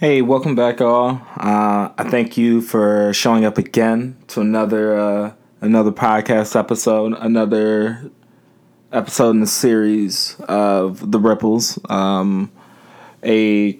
Hey, 0.00 0.22
welcome 0.22 0.56
back, 0.56 0.80
all. 0.80 1.22
Uh, 1.36 1.88
I 1.96 2.08
thank 2.10 2.36
you 2.36 2.60
for 2.60 3.12
showing 3.12 3.44
up 3.44 3.58
again 3.58 4.16
to 4.26 4.40
another 4.40 4.98
uh, 4.98 5.32
another 5.60 5.92
podcast 5.92 6.58
episode, 6.58 7.14
another 7.20 8.10
episode 8.90 9.30
in 9.30 9.40
the 9.40 9.46
series 9.46 10.34
of 10.48 11.12
the 11.12 11.20
Ripples. 11.20 11.78
Um, 11.88 12.50
a 13.22 13.78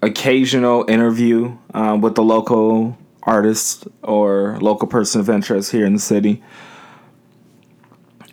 occasional 0.00 0.86
interview 0.88 1.54
uh, 1.74 1.98
with 2.00 2.14
the 2.14 2.24
local 2.24 2.96
artist 3.24 3.86
or 4.02 4.56
local 4.62 4.88
person 4.88 5.20
of 5.20 5.28
interest 5.28 5.72
here 5.72 5.84
in 5.84 5.92
the 5.92 6.00
city. 6.00 6.42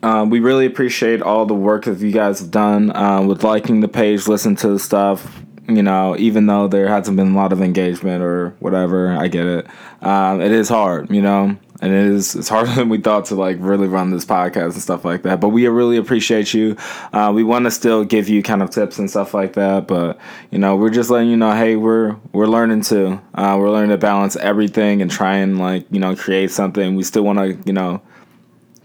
Um, 0.02 0.30
we 0.30 0.40
really 0.40 0.66
appreciate 0.66 1.22
all 1.22 1.46
the 1.46 1.54
work 1.54 1.84
that 1.84 2.00
you 2.00 2.14
guys 2.14 2.40
have 2.40 2.52
done 2.52 2.96
uh, 2.96 3.22
with 3.22 3.44
liking 3.44 3.82
the 3.82 3.90
page, 3.90 4.30
listening 4.30 4.56
to 4.56 4.70
the 4.70 4.80
stuff. 4.80 5.44
You 5.70 5.84
know, 5.84 6.16
even 6.18 6.48
though 6.48 6.68
there 6.68 6.88
hasn't 6.88 7.18
been 7.18 7.34
a 7.34 7.36
lot 7.36 7.54
of 7.54 7.62
engagement 7.62 8.24
or 8.24 8.56
whatever, 8.60 9.12
I 9.12 9.28
get 9.28 9.46
it. 9.46 9.68
Um, 10.02 10.42
it 10.42 10.52
is 10.52 10.70
hard, 10.70 11.12
you 11.12 11.22
know, 11.22 11.58
and 11.82 11.94
it 11.94 12.06
is 12.08 12.36
it's 12.36 12.50
harder 12.50 12.72
than 12.76 12.90
we 12.90 12.98
thought 12.98 13.26
to 13.26 13.36
like 13.36 13.58
really 13.60 13.88
run 13.88 14.12
this 14.12 14.26
podcast 14.26 14.74
and 14.74 14.82
stuff 14.82 15.06
like 15.06 15.24
that. 15.24 15.40
But 15.40 15.50
we 15.50 15.68
really 15.68 15.98
appreciate 15.98 16.54
you. 16.54 16.76
Uh, 17.14 17.32
we 17.34 17.44
want 17.44 17.66
to 17.66 17.72
still 17.72 18.04
give 18.04 18.30
you 18.30 18.42
kind 18.44 18.62
of 18.62 18.70
tips 18.70 19.00
and 19.00 19.10
stuff 19.10 19.34
like 19.34 19.54
that, 19.54 19.88
but 19.88 20.20
you 20.52 20.58
know, 20.58 20.76
we're 20.76 20.90
just 20.90 21.10
letting 21.10 21.30
you 21.30 21.38
know, 21.38 21.52
hey, 21.52 21.76
we're 21.76 22.16
we're 22.34 22.48
learning 22.48 22.82
to 22.84 23.22
uh, 23.36 23.56
we're 23.60 23.72
learning 23.72 23.92
to 23.92 23.98
balance 23.98 24.36
everything 24.38 25.02
and 25.02 25.12
try 25.12 25.36
and 25.36 25.60
like 25.60 25.86
you 25.92 26.00
know 26.00 26.16
create 26.16 26.52
something. 26.52 26.96
We 26.96 27.04
still 27.04 27.24
want 27.24 27.40
to 27.40 27.58
you 27.66 27.74
know 27.74 28.02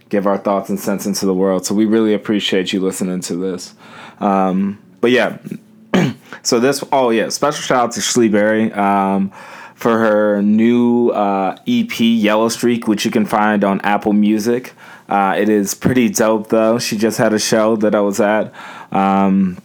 give 0.09 0.27
our 0.27 0.39
thoughts 0.39 0.69
and 0.69 0.78
sense 0.78 1.06
into 1.06 1.27
the 1.27 1.34
world. 1.34 1.66
So 1.66 1.75
we 1.75 1.87
really 1.87 2.14
appreciate 2.14 2.73
you 2.73 2.80
listening 2.80 3.20
to 3.23 3.37
this. 3.37 3.75
Um, 4.20 4.80
but 5.01 5.11
yeah, 5.11 5.39
so 6.45 6.61
this, 6.61 6.84
oh 6.93 7.11
yeah, 7.11 7.29
special 7.30 7.62
shout 7.62 7.84
out 7.84 7.93
to 7.93 8.01
Shle 8.01 8.30
Berry 8.30 8.73
um, 8.73 9.30
for 9.75 9.98
her 9.98 10.42
new 10.42 11.11
uh, 11.11 11.56
EP, 11.67 11.98
Yellow 11.98 12.48
Streak, 12.48 12.86
which 12.86 13.05
you 13.05 13.11
can 13.11 13.27
find 13.27 13.64
on 13.64 13.81
Apple 13.81 14.12
Music. 14.12 14.73
Uh, 15.09 15.34
it 15.36 15.48
is 15.48 15.75
pretty 15.75 16.09
dope 16.09 16.48
though. 16.48 16.78
She 16.78 16.97
just 16.97 17.19
had 17.19 17.33
a 17.33 17.39
show 17.39 17.77
that 17.77 17.95
I 17.95 18.01
was 18.01 18.20
at. 18.20 18.53
Um, 18.92 19.59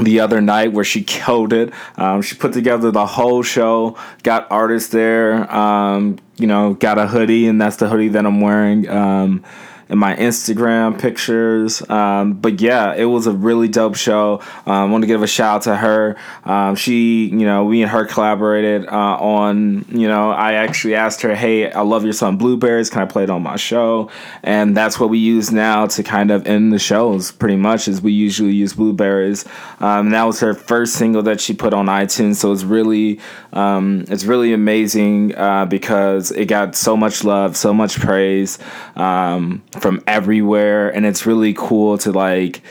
the 0.00 0.20
other 0.20 0.40
night 0.40 0.72
where 0.72 0.84
she 0.84 1.02
killed 1.04 1.52
it. 1.52 1.72
Um, 1.96 2.22
she 2.22 2.34
put 2.34 2.52
together 2.52 2.90
the 2.90 3.06
whole 3.06 3.42
show, 3.42 3.98
got 4.22 4.50
artists 4.50 4.90
there, 4.90 5.52
um, 5.54 6.18
you 6.36 6.46
know, 6.46 6.74
got 6.74 6.98
a 6.98 7.06
hoodie, 7.06 7.46
and 7.46 7.60
that's 7.60 7.76
the 7.76 7.88
hoodie 7.88 8.08
that 8.08 8.24
I'm 8.24 8.40
wearing. 8.40 8.88
Um, 8.88 9.44
in 9.92 9.98
my 9.98 10.16
Instagram 10.16 10.98
pictures. 10.98 11.88
Um, 11.90 12.32
but 12.32 12.62
yeah, 12.62 12.94
it 12.94 13.04
was 13.04 13.26
a 13.26 13.32
really 13.32 13.68
dope 13.68 13.94
show. 13.94 14.40
Um, 14.66 14.72
I 14.72 14.84
want 14.86 15.02
to 15.02 15.06
give 15.06 15.22
a 15.22 15.26
shout 15.26 15.52
out 15.52 15.62
to 15.62 15.76
her. 15.76 16.16
Um, 16.44 16.76
she, 16.76 17.26
you 17.26 17.44
know, 17.44 17.64
we 17.64 17.82
and 17.82 17.90
her 17.90 18.06
collaborated 18.06 18.86
uh, 18.86 19.16
on, 19.18 19.84
you 19.90 20.08
know, 20.08 20.30
I 20.30 20.54
actually 20.54 20.94
asked 20.94 21.20
her, 21.22 21.34
hey, 21.34 21.70
I 21.70 21.82
love 21.82 22.04
your 22.04 22.14
song 22.14 22.38
Blueberries. 22.38 22.88
Can 22.88 23.02
I 23.02 23.04
play 23.04 23.24
it 23.24 23.30
on 23.30 23.42
my 23.42 23.56
show? 23.56 24.10
And 24.42 24.74
that's 24.74 24.98
what 24.98 25.10
we 25.10 25.18
use 25.18 25.52
now 25.52 25.86
to 25.88 26.02
kind 26.02 26.30
of 26.30 26.46
end 26.46 26.72
the 26.72 26.78
shows 26.78 27.30
pretty 27.30 27.56
much 27.56 27.86
is 27.86 28.00
we 28.00 28.12
usually 28.12 28.54
use 28.54 28.72
Blueberries. 28.72 29.44
Um, 29.80 30.10
that 30.10 30.24
was 30.24 30.40
her 30.40 30.54
first 30.54 30.94
single 30.94 31.22
that 31.24 31.38
she 31.40 31.52
put 31.52 31.74
on 31.74 31.86
iTunes. 31.86 32.36
So 32.36 32.50
it's 32.52 32.64
really, 32.64 33.20
um, 33.52 34.06
it's 34.08 34.24
really 34.24 34.54
amazing 34.54 35.36
uh, 35.36 35.66
because 35.66 36.30
it 36.30 36.46
got 36.46 36.76
so 36.76 36.96
much 36.96 37.24
love, 37.24 37.58
so 37.58 37.74
much 37.74 38.00
praise 38.00 38.58
um, 38.96 39.62
from 39.82 40.02
everywhere, 40.06 40.88
and 40.88 41.04
it's 41.04 41.26
really 41.26 41.52
cool 41.52 41.98
to 41.98 42.12
like. 42.12 42.62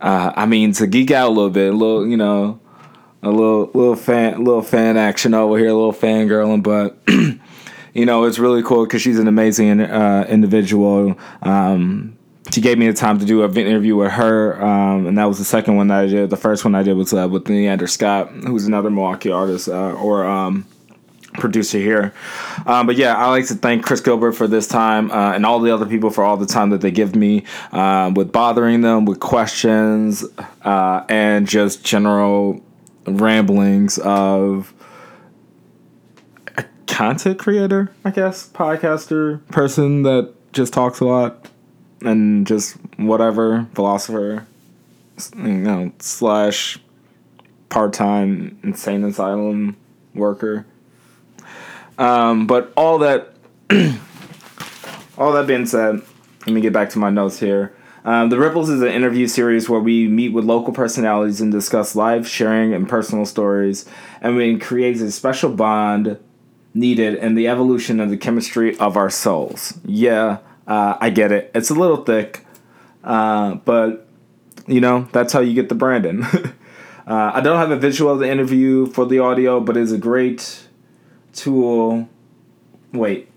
Uh, 0.00 0.32
I 0.34 0.46
mean, 0.46 0.72
to 0.72 0.86
geek 0.86 1.10
out 1.10 1.28
a 1.28 1.32
little 1.32 1.50
bit, 1.50 1.72
a 1.72 1.76
little, 1.76 2.06
you 2.06 2.16
know, 2.16 2.60
a 3.22 3.30
little, 3.30 3.70
little 3.72 3.96
fan, 3.96 4.42
little 4.44 4.62
fan 4.62 4.96
action 4.96 5.34
over 5.34 5.58
here, 5.58 5.68
a 5.68 5.74
little 5.74 5.92
fangirling, 5.92 6.62
but 6.62 6.98
you 7.94 8.04
know, 8.04 8.24
it's 8.24 8.38
really 8.38 8.62
cool 8.62 8.84
because 8.84 9.00
she's 9.00 9.18
an 9.18 9.28
amazing 9.28 9.80
uh, 9.80 10.26
individual. 10.28 11.18
Um, 11.42 12.18
she 12.50 12.60
gave 12.60 12.78
me 12.78 12.86
the 12.86 12.92
time 12.92 13.18
to 13.18 13.24
do 13.24 13.42
an 13.42 13.56
interview 13.56 13.96
with 13.96 14.12
her, 14.12 14.62
um, 14.62 15.06
and 15.06 15.18
that 15.18 15.24
was 15.24 15.38
the 15.38 15.44
second 15.44 15.76
one 15.76 15.88
that 15.88 16.04
I 16.04 16.06
did. 16.06 16.30
The 16.30 16.36
first 16.36 16.64
one 16.64 16.74
I 16.74 16.82
did 16.82 16.94
was 16.94 17.12
uh, 17.12 17.26
with 17.28 17.48
Neander 17.48 17.86
Scott, 17.86 18.30
who's 18.30 18.66
another 18.66 18.90
Milwaukee 18.90 19.30
artist 19.30 19.68
uh, 19.68 19.92
or 19.92 20.24
um, 20.24 20.66
producer 21.36 21.78
here. 21.78 22.12
Um, 22.66 22.86
but 22.86 22.96
yeah, 22.96 23.16
I 23.16 23.28
like 23.28 23.46
to 23.48 23.54
thank 23.54 23.84
Chris 23.84 24.00
Gilbert 24.00 24.32
for 24.32 24.46
this 24.46 24.66
time 24.66 25.10
uh, 25.10 25.32
and 25.32 25.46
all 25.46 25.60
the 25.60 25.72
other 25.72 25.86
people 25.86 26.10
for 26.10 26.24
all 26.24 26.36
the 26.36 26.46
time 26.46 26.70
that 26.70 26.80
they 26.80 26.90
give 26.90 27.14
me 27.14 27.44
um, 27.72 28.14
with 28.14 28.32
bothering 28.32 28.80
them 28.80 29.04
with 29.04 29.20
questions 29.20 30.24
uh, 30.62 31.04
and 31.08 31.46
just 31.46 31.84
general 31.84 32.62
ramblings 33.06 33.98
of 33.98 34.72
a 36.56 36.64
content 36.86 37.38
creator, 37.38 37.92
I 38.04 38.10
guess, 38.10 38.48
podcaster, 38.48 39.46
person 39.48 40.02
that 40.02 40.32
just 40.52 40.72
talks 40.72 41.00
a 41.00 41.04
lot 41.04 41.50
and 42.00 42.46
just 42.46 42.76
whatever 42.96 43.66
philosopher, 43.74 44.46
you 45.36 45.48
know, 45.48 45.92
slash 45.98 46.78
part 47.68 47.92
time 47.92 48.58
insane 48.62 49.04
asylum 49.04 49.76
worker. 50.14 50.66
Um, 51.98 52.46
but 52.46 52.72
all 52.76 52.98
that, 52.98 53.34
all 55.18 55.32
that 55.32 55.46
being 55.46 55.66
said, 55.66 56.02
let 56.46 56.52
me 56.52 56.60
get 56.60 56.72
back 56.72 56.90
to 56.90 56.98
my 56.98 57.10
notes 57.10 57.40
here. 57.40 57.74
Um, 58.06 58.28
the 58.28 58.38
Ripples 58.38 58.70
is 58.70 58.82
an 58.82 58.88
interview 58.88 59.26
series 59.26 59.68
where 59.68 59.80
we 59.80 60.06
meet 60.06 60.28
with 60.28 60.44
local 60.44 60.72
personalities 60.72 61.40
and 61.40 61.50
discuss 61.50 61.96
life, 61.96 62.26
sharing, 62.28 62.72
and 62.72 62.88
personal 62.88 63.26
stories, 63.26 63.84
and 64.20 64.36
we 64.36 64.56
create 64.58 65.00
a 65.00 65.10
special 65.10 65.50
bond 65.50 66.16
needed 66.72 67.16
in 67.16 67.34
the 67.34 67.48
evolution 67.48 67.98
of 67.98 68.10
the 68.10 68.16
chemistry 68.16 68.76
of 68.78 68.96
our 68.96 69.10
souls. 69.10 69.74
Yeah, 69.84 70.38
uh, 70.68 70.96
I 71.00 71.10
get 71.10 71.32
it. 71.32 71.50
It's 71.52 71.70
a 71.70 71.74
little 71.74 72.04
thick, 72.04 72.46
uh, 73.02 73.56
but 73.56 74.06
you 74.68 74.80
know 74.80 75.08
that's 75.10 75.32
how 75.32 75.40
you 75.40 75.54
get 75.54 75.68
the 75.68 75.74
Brandon. 75.74 76.22
uh, 77.08 77.32
I 77.34 77.40
don't 77.40 77.58
have 77.58 77.72
a 77.72 77.76
visual 77.76 78.12
of 78.12 78.20
the 78.20 78.30
interview 78.30 78.86
for 78.86 79.04
the 79.04 79.18
audio, 79.18 79.58
but 79.58 79.76
it's 79.76 79.90
a 79.90 79.98
great 79.98 80.65
tool. 81.36 82.08
Wait. 82.92 83.30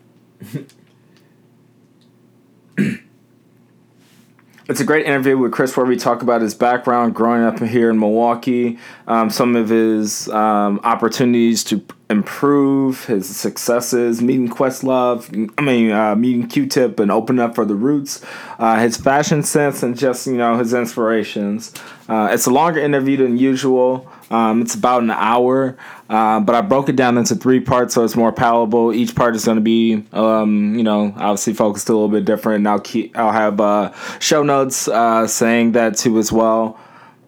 it's 4.69 4.79
a 4.79 4.85
great 4.85 5.05
interview 5.05 5.37
with 5.37 5.51
Chris 5.51 5.75
where 5.75 5.85
we 5.85 5.97
talk 5.97 6.21
about 6.21 6.41
his 6.41 6.53
background 6.53 7.15
growing 7.15 7.43
up 7.43 7.59
here 7.59 7.89
in 7.89 7.99
Milwaukee, 7.99 8.77
um, 9.07 9.29
some 9.29 9.55
of 9.55 9.69
his 9.69 10.29
um, 10.29 10.79
opportunities 10.83 11.63
to 11.65 11.83
improve, 12.09 13.05
his 13.05 13.35
successes, 13.35 14.21
meeting 14.21 14.47
Questlove, 14.47 15.51
I 15.57 15.61
mean, 15.61 15.91
uh, 15.91 16.15
meeting 16.15 16.47
Q-Tip 16.47 16.99
and 16.99 17.11
open 17.11 17.39
up 17.39 17.55
for 17.55 17.65
the 17.65 17.75
Roots, 17.75 18.23
uh, 18.59 18.79
his 18.79 18.95
fashion 18.95 19.43
sense, 19.43 19.83
and 19.83 19.97
just, 19.97 20.27
you 20.27 20.37
know, 20.37 20.57
his 20.57 20.73
inspirations. 20.73 21.73
Uh, 22.07 22.29
it's 22.31 22.45
a 22.45 22.51
longer 22.51 22.79
interview 22.79 23.17
than 23.17 23.37
usual. 23.37 24.07
Um, 24.31 24.61
it's 24.61 24.75
about 24.75 25.01
an 25.01 25.11
hour, 25.11 25.75
uh, 26.09 26.39
but 26.39 26.53
I 26.55 26.61
broke 26.61 26.89
it 26.89 26.95
down 26.95 27.17
into 27.17 27.35
three 27.35 27.59
parts 27.59 27.95
so 27.95 28.03
it's 28.03 28.15
more 28.15 28.31
palatable. 28.31 28.93
Each 28.93 29.15
part 29.15 29.35
is 29.35 29.45
going 29.45 29.57
to 29.57 29.61
be, 29.61 30.03
um, 30.13 30.75
you 30.75 30.83
know, 30.83 31.13
obviously 31.17 31.53
focused 31.53 31.89
a 31.89 31.93
little 31.93 32.09
bit 32.09 32.25
different. 32.25 32.59
And 32.59 32.67
I'll 32.67 32.79
keep, 32.79 33.17
I'll 33.17 33.31
have 33.31 33.59
uh, 33.59 33.91
show 34.19 34.43
notes 34.43 34.87
uh, 34.87 35.25
saying 35.25 35.71
that 35.73 35.97
too 35.97 36.19
as 36.19 36.31
well. 36.31 36.79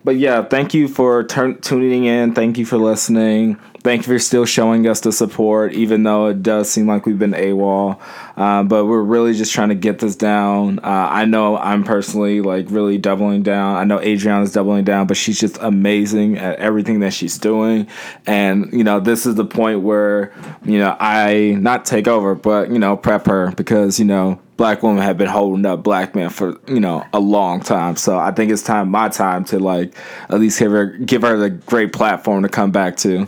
But 0.03 0.17
yeah, 0.17 0.43
thank 0.43 0.73
you 0.73 0.87
for 0.87 1.23
t- 1.23 1.53
tuning 1.61 2.05
in. 2.05 2.33
Thank 2.33 2.57
you 2.57 2.65
for 2.65 2.77
listening. 2.77 3.59
Thank 3.83 4.05
you 4.05 4.13
for 4.13 4.19
still 4.19 4.45
showing 4.45 4.87
us 4.87 4.99
the 4.99 5.11
support, 5.11 5.73
even 5.73 6.03
though 6.03 6.27
it 6.27 6.43
does 6.43 6.69
seem 6.69 6.85
like 6.85 7.07
we've 7.07 7.17
been 7.17 7.31
AWOL. 7.31 7.99
Uh, 8.37 8.61
but 8.61 8.85
we're 8.85 9.01
really 9.01 9.33
just 9.33 9.53
trying 9.53 9.69
to 9.69 9.75
get 9.75 9.97
this 9.97 10.15
down. 10.15 10.77
Uh, 10.79 11.07
I 11.09 11.25
know 11.25 11.57
I'm 11.57 11.83
personally 11.83 12.41
like 12.41 12.67
really 12.69 12.99
doubling 12.99 13.41
down. 13.41 13.77
I 13.77 13.83
know 13.83 13.99
Adriana 13.99 14.43
is 14.43 14.53
doubling 14.53 14.83
down, 14.83 15.07
but 15.07 15.17
she's 15.17 15.39
just 15.39 15.57
amazing 15.61 16.37
at 16.37 16.59
everything 16.59 16.99
that 16.99 17.11
she's 17.11 17.39
doing. 17.39 17.87
And 18.27 18.71
you 18.71 18.83
know, 18.83 18.99
this 18.99 19.25
is 19.25 19.33
the 19.33 19.45
point 19.45 19.81
where 19.81 20.31
you 20.63 20.77
know 20.77 20.95
I 20.99 21.57
not 21.59 21.83
take 21.83 22.07
over, 22.07 22.35
but 22.35 22.69
you 22.69 22.77
know 22.77 22.95
prep 22.95 23.25
her 23.25 23.51
because 23.53 23.97
you 23.97 24.05
know 24.05 24.39
black 24.57 24.83
women 24.83 25.01
have 25.01 25.17
been 25.17 25.27
holding 25.27 25.65
up 25.65 25.81
black 25.81 26.13
men 26.13 26.29
for 26.29 26.55
you 26.67 26.79
know 26.79 27.03
a 27.13 27.19
long 27.19 27.61
time. 27.61 27.95
So 27.95 28.19
I 28.19 28.29
think 28.29 28.51
it's 28.51 28.61
time, 28.61 28.91
my 28.91 29.09
time, 29.09 29.43
to 29.45 29.57
like 29.57 29.95
at 30.29 30.39
least 30.39 30.59
give 30.59 30.71
her 30.71 30.85
give 30.85 31.23
her 31.23 31.35
the 31.37 31.49
great 31.49 31.93
platform 31.93 32.43
to 32.43 32.49
come 32.49 32.69
back 32.69 32.97
to. 32.97 33.27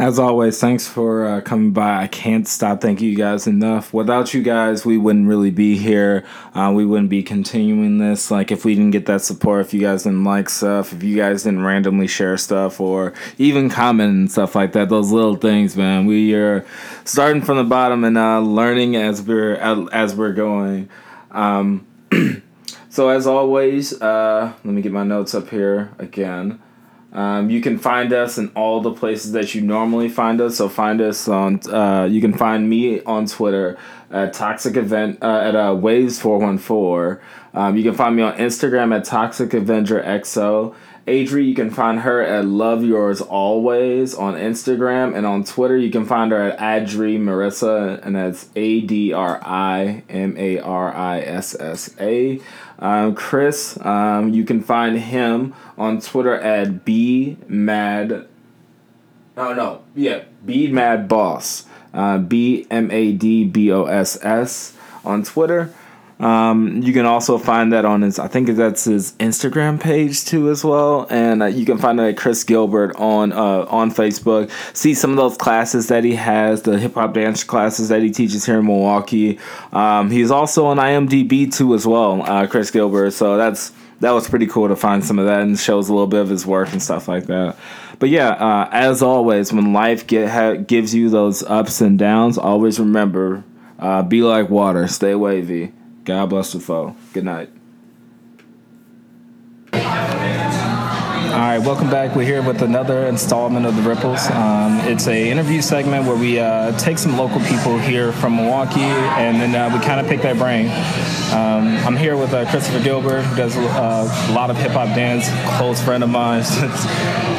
As 0.00 0.18
always, 0.18 0.58
thanks 0.58 0.88
for 0.88 1.26
uh, 1.26 1.40
coming 1.42 1.72
by. 1.72 2.02
I 2.02 2.06
can't 2.06 2.48
stop 2.48 2.80
thanking 2.80 3.06
you 3.10 3.14
guys 3.14 3.46
enough. 3.46 3.92
Without 3.92 4.32
you 4.32 4.42
guys, 4.42 4.86
we 4.86 4.96
wouldn't 4.96 5.28
really 5.28 5.50
be 5.50 5.76
here. 5.76 6.24
Uh, 6.54 6.72
we 6.74 6.86
wouldn't 6.86 7.10
be 7.10 7.22
continuing 7.22 7.98
this. 7.98 8.30
Like, 8.30 8.50
if 8.50 8.64
we 8.64 8.74
didn't 8.74 8.92
get 8.92 9.04
that 9.04 9.20
support, 9.20 9.60
if 9.60 9.74
you 9.74 9.80
guys 9.82 10.04
didn't 10.04 10.24
like 10.24 10.48
stuff, 10.48 10.94
if 10.94 11.02
you 11.02 11.18
guys 11.18 11.42
didn't 11.42 11.64
randomly 11.64 12.06
share 12.06 12.38
stuff, 12.38 12.80
or 12.80 13.12
even 13.36 13.68
comment 13.68 14.10
and 14.14 14.32
stuff 14.32 14.54
like 14.54 14.72
that, 14.72 14.88
those 14.88 15.12
little 15.12 15.36
things, 15.36 15.76
man. 15.76 16.06
We 16.06 16.32
are 16.34 16.64
starting 17.04 17.42
from 17.42 17.58
the 17.58 17.64
bottom 17.64 18.02
and 18.02 18.16
uh, 18.16 18.40
learning 18.40 18.96
as 18.96 19.20
we're 19.20 19.56
as 19.56 20.14
we're 20.14 20.32
going. 20.32 20.88
Um, 21.30 21.86
so, 22.88 23.10
as 23.10 23.26
always, 23.26 24.00
uh, 24.00 24.54
let 24.64 24.72
me 24.72 24.80
get 24.80 24.92
my 24.92 25.04
notes 25.04 25.34
up 25.34 25.50
here 25.50 25.92
again. 25.98 26.58
Um, 27.12 27.50
you 27.50 27.60
can 27.60 27.76
find 27.78 28.12
us 28.12 28.38
in 28.38 28.50
all 28.54 28.80
the 28.80 28.92
places 28.92 29.32
that 29.32 29.54
you 29.54 29.60
normally 29.62 30.08
find 30.08 30.40
us. 30.40 30.56
So 30.56 30.68
find 30.68 31.00
us 31.00 31.26
on. 31.28 31.60
Uh, 31.68 32.04
you 32.04 32.20
can 32.20 32.32
find 32.32 32.68
me 32.68 33.02
on 33.02 33.26
Twitter 33.26 33.78
at 34.10 34.32
Toxic 34.32 34.76
Event 34.76 35.18
uh, 35.22 35.40
at 35.40 35.56
uh, 35.56 35.74
Waves 35.74 36.20
four 36.20 36.38
one 36.38 36.58
four. 36.58 37.20
Um, 37.52 37.76
you 37.76 37.82
can 37.82 37.94
find 37.94 38.14
me 38.14 38.22
on 38.22 38.34
Instagram 38.34 38.96
at 38.96 39.04
Toxic 39.04 39.52
Avenger 39.54 40.00
XO. 40.02 40.74
Adri, 41.06 41.46
you 41.48 41.54
can 41.54 41.70
find 41.70 42.00
her 42.00 42.20
at 42.20 42.44
Love 42.44 42.84
Yours 42.84 43.20
Always 43.20 44.14
on 44.14 44.34
Instagram 44.34 45.16
and 45.16 45.26
on 45.26 45.44
Twitter. 45.44 45.76
You 45.76 45.90
can 45.90 46.04
find 46.04 46.30
her 46.30 46.50
at 46.50 46.58
Adri 46.58 47.18
Marissa, 47.18 48.04
and 48.04 48.14
that's 48.14 48.48
A 48.54 48.80
D 48.82 49.12
R 49.12 49.40
I 49.42 50.04
M 50.08 50.36
A 50.36 50.58
R 50.60 50.94
I 50.94 51.20
S 51.20 51.58
S 51.58 51.94
A. 52.00 52.40
Um, 52.78 53.14
Chris, 53.14 53.78
um, 53.84 54.32
you 54.32 54.44
can 54.44 54.62
find 54.62 54.98
him 54.98 55.54
on 55.76 56.00
Twitter 56.00 56.34
at 56.34 56.84
B 56.84 57.38
Mad. 57.48 58.28
Oh 59.36 59.54
no, 59.54 59.82
yeah, 59.94 60.24
B 60.44 60.68
Mad 60.68 61.08
Boss. 61.08 61.64
Uh, 61.92 62.18
B 62.18 62.66
M 62.70 62.90
A 62.90 63.12
D 63.12 63.44
B 63.44 63.72
O 63.72 63.84
S 63.84 64.22
S 64.22 64.76
on 65.04 65.24
Twitter. 65.24 65.72
Um, 66.20 66.82
you 66.82 66.92
can 66.92 67.06
also 67.06 67.38
find 67.38 67.72
that 67.72 67.86
on 67.86 68.02
his, 68.02 68.18
I 68.18 68.28
think 68.28 68.48
that's 68.48 68.84
his 68.84 69.12
Instagram 69.12 69.80
page 69.80 70.26
too 70.26 70.50
as 70.50 70.62
well, 70.62 71.06
and 71.08 71.42
uh, 71.42 71.46
you 71.46 71.64
can 71.64 71.78
find 71.78 71.98
that 71.98 72.08
at 72.08 72.16
Chris 72.18 72.44
Gilbert 72.44 72.94
on 72.96 73.32
uh, 73.32 73.64
on 73.68 73.90
Facebook. 73.90 74.50
See 74.76 74.92
some 74.92 75.10
of 75.12 75.16
those 75.16 75.38
classes 75.38 75.88
that 75.88 76.04
he 76.04 76.14
has, 76.16 76.62
the 76.62 76.78
hip 76.78 76.94
hop 76.94 77.14
dance 77.14 77.42
classes 77.42 77.88
that 77.88 78.02
he 78.02 78.10
teaches 78.10 78.44
here 78.44 78.58
in 78.58 78.66
Milwaukee. 78.66 79.38
Um, 79.72 80.10
he's 80.10 80.30
also 80.30 80.66
on 80.66 80.76
IMDb 80.76 81.50
too 81.50 81.74
as 81.74 81.86
well, 81.86 82.22
uh, 82.22 82.46
Chris 82.46 82.70
Gilbert. 82.70 83.12
So 83.12 83.38
that's 83.38 83.72
that 84.00 84.10
was 84.10 84.28
pretty 84.28 84.46
cool 84.46 84.68
to 84.68 84.76
find 84.76 85.02
some 85.02 85.18
of 85.18 85.24
that 85.24 85.40
and 85.40 85.58
shows 85.58 85.88
a 85.88 85.92
little 85.92 86.06
bit 86.06 86.20
of 86.20 86.28
his 86.28 86.44
work 86.46 86.70
and 86.72 86.82
stuff 86.82 87.08
like 87.08 87.26
that. 87.26 87.56
But 87.98 88.10
yeah, 88.10 88.30
uh, 88.30 88.68
as 88.72 89.02
always, 89.02 89.54
when 89.54 89.72
life 89.72 90.06
get 90.06 90.28
ha- 90.28 90.54
gives 90.54 90.94
you 90.94 91.08
those 91.08 91.42
ups 91.42 91.80
and 91.80 91.98
downs, 91.98 92.36
always 92.36 92.78
remember, 92.78 93.44
uh, 93.78 94.02
be 94.02 94.22
like 94.22 94.50
water, 94.50 94.86
stay 94.86 95.14
wavy. 95.14 95.72
God 96.04 96.30
bless 96.30 96.52
the 96.52 96.60
foe. 96.60 96.96
Good 97.12 97.24
night. 97.24 97.50
All 101.40 101.46
right, 101.46 101.58
welcome 101.58 101.88
back. 101.88 102.14
We're 102.14 102.26
here 102.26 102.42
with 102.42 102.60
another 102.60 103.06
installment 103.06 103.64
of 103.64 103.74
the 103.74 103.80
Ripples. 103.80 104.30
Um, 104.30 104.78
it's 104.80 105.06
a 105.06 105.30
interview 105.30 105.62
segment 105.62 106.06
where 106.06 106.14
we 106.14 106.38
uh, 106.38 106.76
take 106.76 106.98
some 106.98 107.16
local 107.16 107.40
people 107.40 107.78
here 107.78 108.12
from 108.12 108.36
Milwaukee, 108.36 108.82
and 108.82 109.40
then 109.40 109.54
uh, 109.54 109.74
we 109.74 109.82
kind 109.82 110.00
of 110.00 110.06
pick 110.06 110.20
their 110.20 110.34
brain. 110.34 110.66
Um, 111.32 111.78
I'm 111.86 111.96
here 111.96 112.14
with 112.14 112.34
uh, 112.34 112.44
Christopher 112.50 112.82
Gilbert, 112.84 113.22
who 113.22 113.36
does 113.36 113.56
uh, 113.56 114.26
a 114.28 114.32
lot 114.34 114.50
of 114.50 114.58
hip 114.58 114.72
hop 114.72 114.94
dance, 114.94 115.30
close 115.56 115.80
friend 115.82 116.04
of 116.04 116.10
mine. 116.10 116.42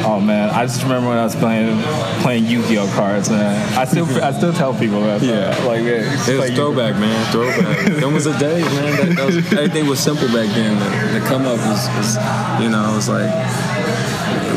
oh 0.04 0.20
man, 0.20 0.50
I 0.50 0.66
just 0.66 0.82
remember 0.82 1.10
when 1.10 1.18
I 1.18 1.22
was 1.24 1.36
playing 1.36 1.80
playing 2.22 2.46
Yu-Gi-Oh 2.46 2.92
cards, 2.96 3.30
man. 3.30 3.78
I 3.78 3.84
still 3.84 4.06
I 4.20 4.32
still 4.32 4.52
tell 4.52 4.74
people 4.74 5.00
that. 5.02 5.22
Yeah, 5.22 5.50
like 5.64 5.84
man, 5.84 6.28
it 6.28 6.40
was 6.40 6.50
throwback, 6.50 6.96
man. 6.96 7.30
Throwback. 7.30 7.86
that 8.00 8.10
was 8.10 8.26
a 8.26 8.36
day, 8.36 8.62
man. 8.62 8.96
That, 8.96 9.16
that 9.16 9.26
was, 9.26 9.36
everything 9.52 9.86
was 9.86 10.00
simple 10.00 10.26
back 10.26 10.48
then. 10.56 10.74
The, 11.12 11.20
the 11.20 11.26
come 11.26 11.42
up 11.42 11.58
was, 11.58 11.86
was, 11.94 12.16
you 12.60 12.68
know, 12.68 12.90
it 12.90 12.96
was 12.96 13.08
like 13.08 13.30
it 13.30 13.71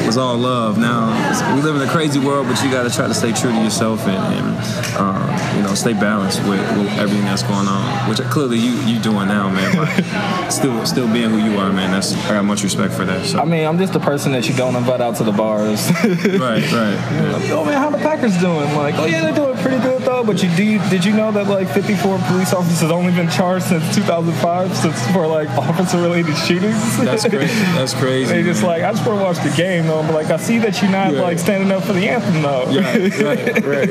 was 0.06 0.18
all 0.18 0.38
love. 0.38 0.78
Now 0.78 1.56
we 1.56 1.62
live 1.62 1.76
in 1.76 1.82
a 1.82 1.92
crazy 1.92 2.20
world, 2.20 2.48
but 2.48 2.62
you 2.64 2.70
got 2.72 2.84
to 2.84 2.96
try 2.96 3.08
to 3.08 3.14
stay 3.14 3.34
true 3.34 3.52
to 3.52 3.64
yourself 3.64 4.06
and, 4.08 4.16
and 4.16 4.58
uh, 4.98 5.35
you 5.56 5.62
know 5.64 5.74
stay 5.76 5.94
balanced 5.94 6.40
with, 6.44 6.60
with, 6.78 6.88
everything 7.00 7.26
that's 7.26 7.44
going 7.44 7.68
on. 7.68 8.10
Which 8.10 8.20
clearly 8.30 8.58
you 8.58 8.74
you 8.82 9.00
doing 9.00 9.28
now, 9.28 9.50
man. 9.50 9.76
But 9.76 10.50
still 10.52 10.86
still 10.86 11.12
being 11.12 11.30
who 11.30 11.38
you 11.38 11.58
are, 11.58 11.72
man. 11.72 11.92
That's 11.92 12.14
I 12.26 12.34
got 12.34 12.46
much 12.46 12.64
respect 12.64 12.94
for 12.94 13.06
that. 13.06 13.26
So. 13.26 13.40
I 13.40 13.46
mean, 13.46 13.66
I'm 13.66 13.78
just 13.78 13.94
the 13.94 14.00
person 14.00 14.32
that 14.34 14.48
you 14.48 14.56
don't 14.56 14.76
invite 14.76 15.02
out 15.02 15.16
to 15.18 15.24
the 15.24 15.32
bars. 15.32 15.90
right, 16.04 16.72
right. 16.72 17.32
Like, 17.32 17.50
oh 17.52 17.66
man, 17.66 17.74
how 17.74 17.90
the 17.90 17.98
Packers 17.98 18.38
doing? 18.40 18.74
Like, 18.76 18.96
oh 18.96 19.06
yeah, 19.06 19.22
they're 19.22 19.36
doing 19.36 19.58
pretty 19.58 19.82
good 19.82 20.02
though. 20.04 20.24
But 20.24 20.42
you 20.44 20.50
do 20.56 20.64
you, 20.64 20.80
did 20.90 21.06
you 21.06 21.14
know 21.14 21.32
that 21.32 21.48
like 21.48 21.70
54 21.70 22.20
police 22.28 22.54
officers 22.54 22.92
only 22.92 23.14
been 23.14 23.30
charged 23.30 23.66
since 23.66 23.96
2005 23.96 24.76
since 24.76 25.12
for 25.12 25.28
like 25.28 25.50
officer 25.50 26.02
related 26.02 26.36
shootings? 26.38 26.98
That's 26.98 27.28
crazy. 27.28 27.54
That's 27.76 27.94
crazy. 28.02 28.32
they 28.32 28.44
just 28.44 28.64
like 28.64 28.84
I 28.84 28.92
just 28.92 29.06
want 29.06 29.20
to 29.20 29.24
watch 29.24 29.40
the 29.40 29.56
game 29.56 29.88
though. 29.88 30.02
But 30.04 30.14
like 30.14 30.28
I 30.28 30.38
see 30.38 30.60
that 30.60 30.82
you're 30.82 30.92
not 30.92 31.14
right. 31.14 31.22
like 31.22 31.40
standing 31.40 31.72
up 31.72 31.84
for 31.84 31.94
the 31.94 32.08
anthem 32.08 32.42
though. 32.42 32.70
Yeah, 32.70 32.98
right, 33.24 33.66
right. 33.66 33.90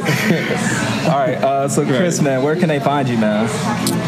all 1.09 1.19
right. 1.19 1.39
Uh, 1.43 1.54
so 1.69 1.85
Chris, 1.85 2.19
right. 2.19 2.25
man, 2.25 2.43
where 2.43 2.57
can 2.57 2.69
they 2.69 2.81
find 2.81 3.09
you, 3.09 3.19
man? 3.19 3.49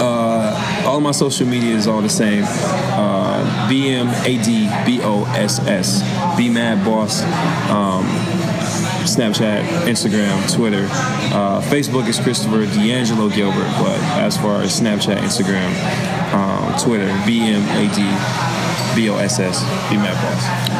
Uh, 0.00 0.84
all 0.86 1.00
my 1.00 1.12
social 1.12 1.46
media 1.46 1.74
is 1.74 1.86
all 1.86 2.02
the 2.02 2.08
same. 2.08 2.44
Uh, 2.46 3.68
B 3.68 3.88
M 3.88 4.08
A 4.08 4.42
D 4.42 4.68
B 4.84 5.00
O 5.02 5.24
S 5.36 5.58
S. 5.66 6.02
Be 6.36 6.48
Mad 6.48 6.84
Boss. 6.84 7.22
Um, 7.70 8.04
Snapchat, 9.06 9.62
Instagram, 9.86 10.52
Twitter. 10.52 10.86
Uh, 11.32 11.60
Facebook 11.62 12.08
is 12.08 12.18
Christopher 12.18 12.66
D'Angelo 12.66 13.28
Gilbert, 13.28 13.70
but 13.78 13.98
as 14.18 14.36
far 14.36 14.62
as 14.62 14.80
Snapchat, 14.80 15.18
Instagram, 15.18 15.70
um, 16.34 16.78
Twitter, 16.78 17.06
B 17.24 17.40
M 17.40 17.62
A 17.62 17.94
D 17.94 18.02
B 18.96 19.08
O 19.10 19.16
S 19.18 19.38
S, 19.38 19.62
Be 19.90 19.96
Mad 19.96 20.14
Boss. 20.22 20.75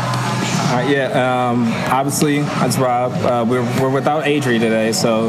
Yeah. 0.83 1.49
Um, 1.51 1.69
obviously, 1.91 2.41
that's 2.41 2.77
Rob. 2.79 3.13
Uh, 3.13 3.45
we're, 3.49 3.63
we're 3.81 3.91
without 3.91 4.25
Adri 4.25 4.59
today, 4.59 4.93
so 4.93 5.27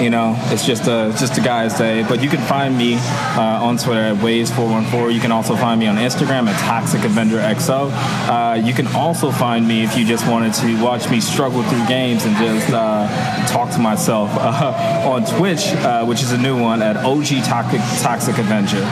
you 0.00 0.10
know 0.10 0.36
it's 0.46 0.64
just 0.64 0.82
a 0.82 1.14
just 1.18 1.36
a 1.38 1.40
guy's 1.40 1.76
day. 1.76 2.04
But 2.08 2.22
you 2.22 2.28
can 2.28 2.40
find 2.46 2.76
me 2.76 2.96
uh, 2.96 3.60
on 3.62 3.76
Twitter 3.76 4.00
at 4.00 4.16
Waves414. 4.16 5.12
You 5.12 5.20
can 5.20 5.32
also 5.32 5.56
find 5.56 5.78
me 5.78 5.86
on 5.86 5.96
Instagram 5.96 6.48
at 6.48 6.58
Toxic 6.60 7.04
Avenger 7.04 7.38
XO. 7.38 7.90
Uh, 8.28 8.54
you 8.54 8.72
can 8.72 8.86
also 8.88 9.30
find 9.30 9.66
me 9.66 9.82
if 9.82 9.96
you 9.96 10.04
just 10.04 10.26
wanted 10.26 10.54
to 10.54 10.82
watch 10.82 11.10
me 11.10 11.20
struggle 11.20 11.62
through 11.64 11.86
games 11.86 12.24
and 12.24 12.36
just 12.36 12.70
uh, 12.70 13.46
talk 13.46 13.70
to 13.72 13.78
myself 13.78 14.30
uh, 14.38 15.08
on 15.08 15.24
Twitch, 15.24 15.66
uh, 15.68 16.04
which 16.04 16.22
is 16.22 16.32
a 16.32 16.38
new 16.38 16.60
one 16.60 16.82
at 16.82 16.96
OG 16.96 17.44
Toxic, 17.44 17.80
Toxic 18.02 18.38
Avenger. 18.38 18.84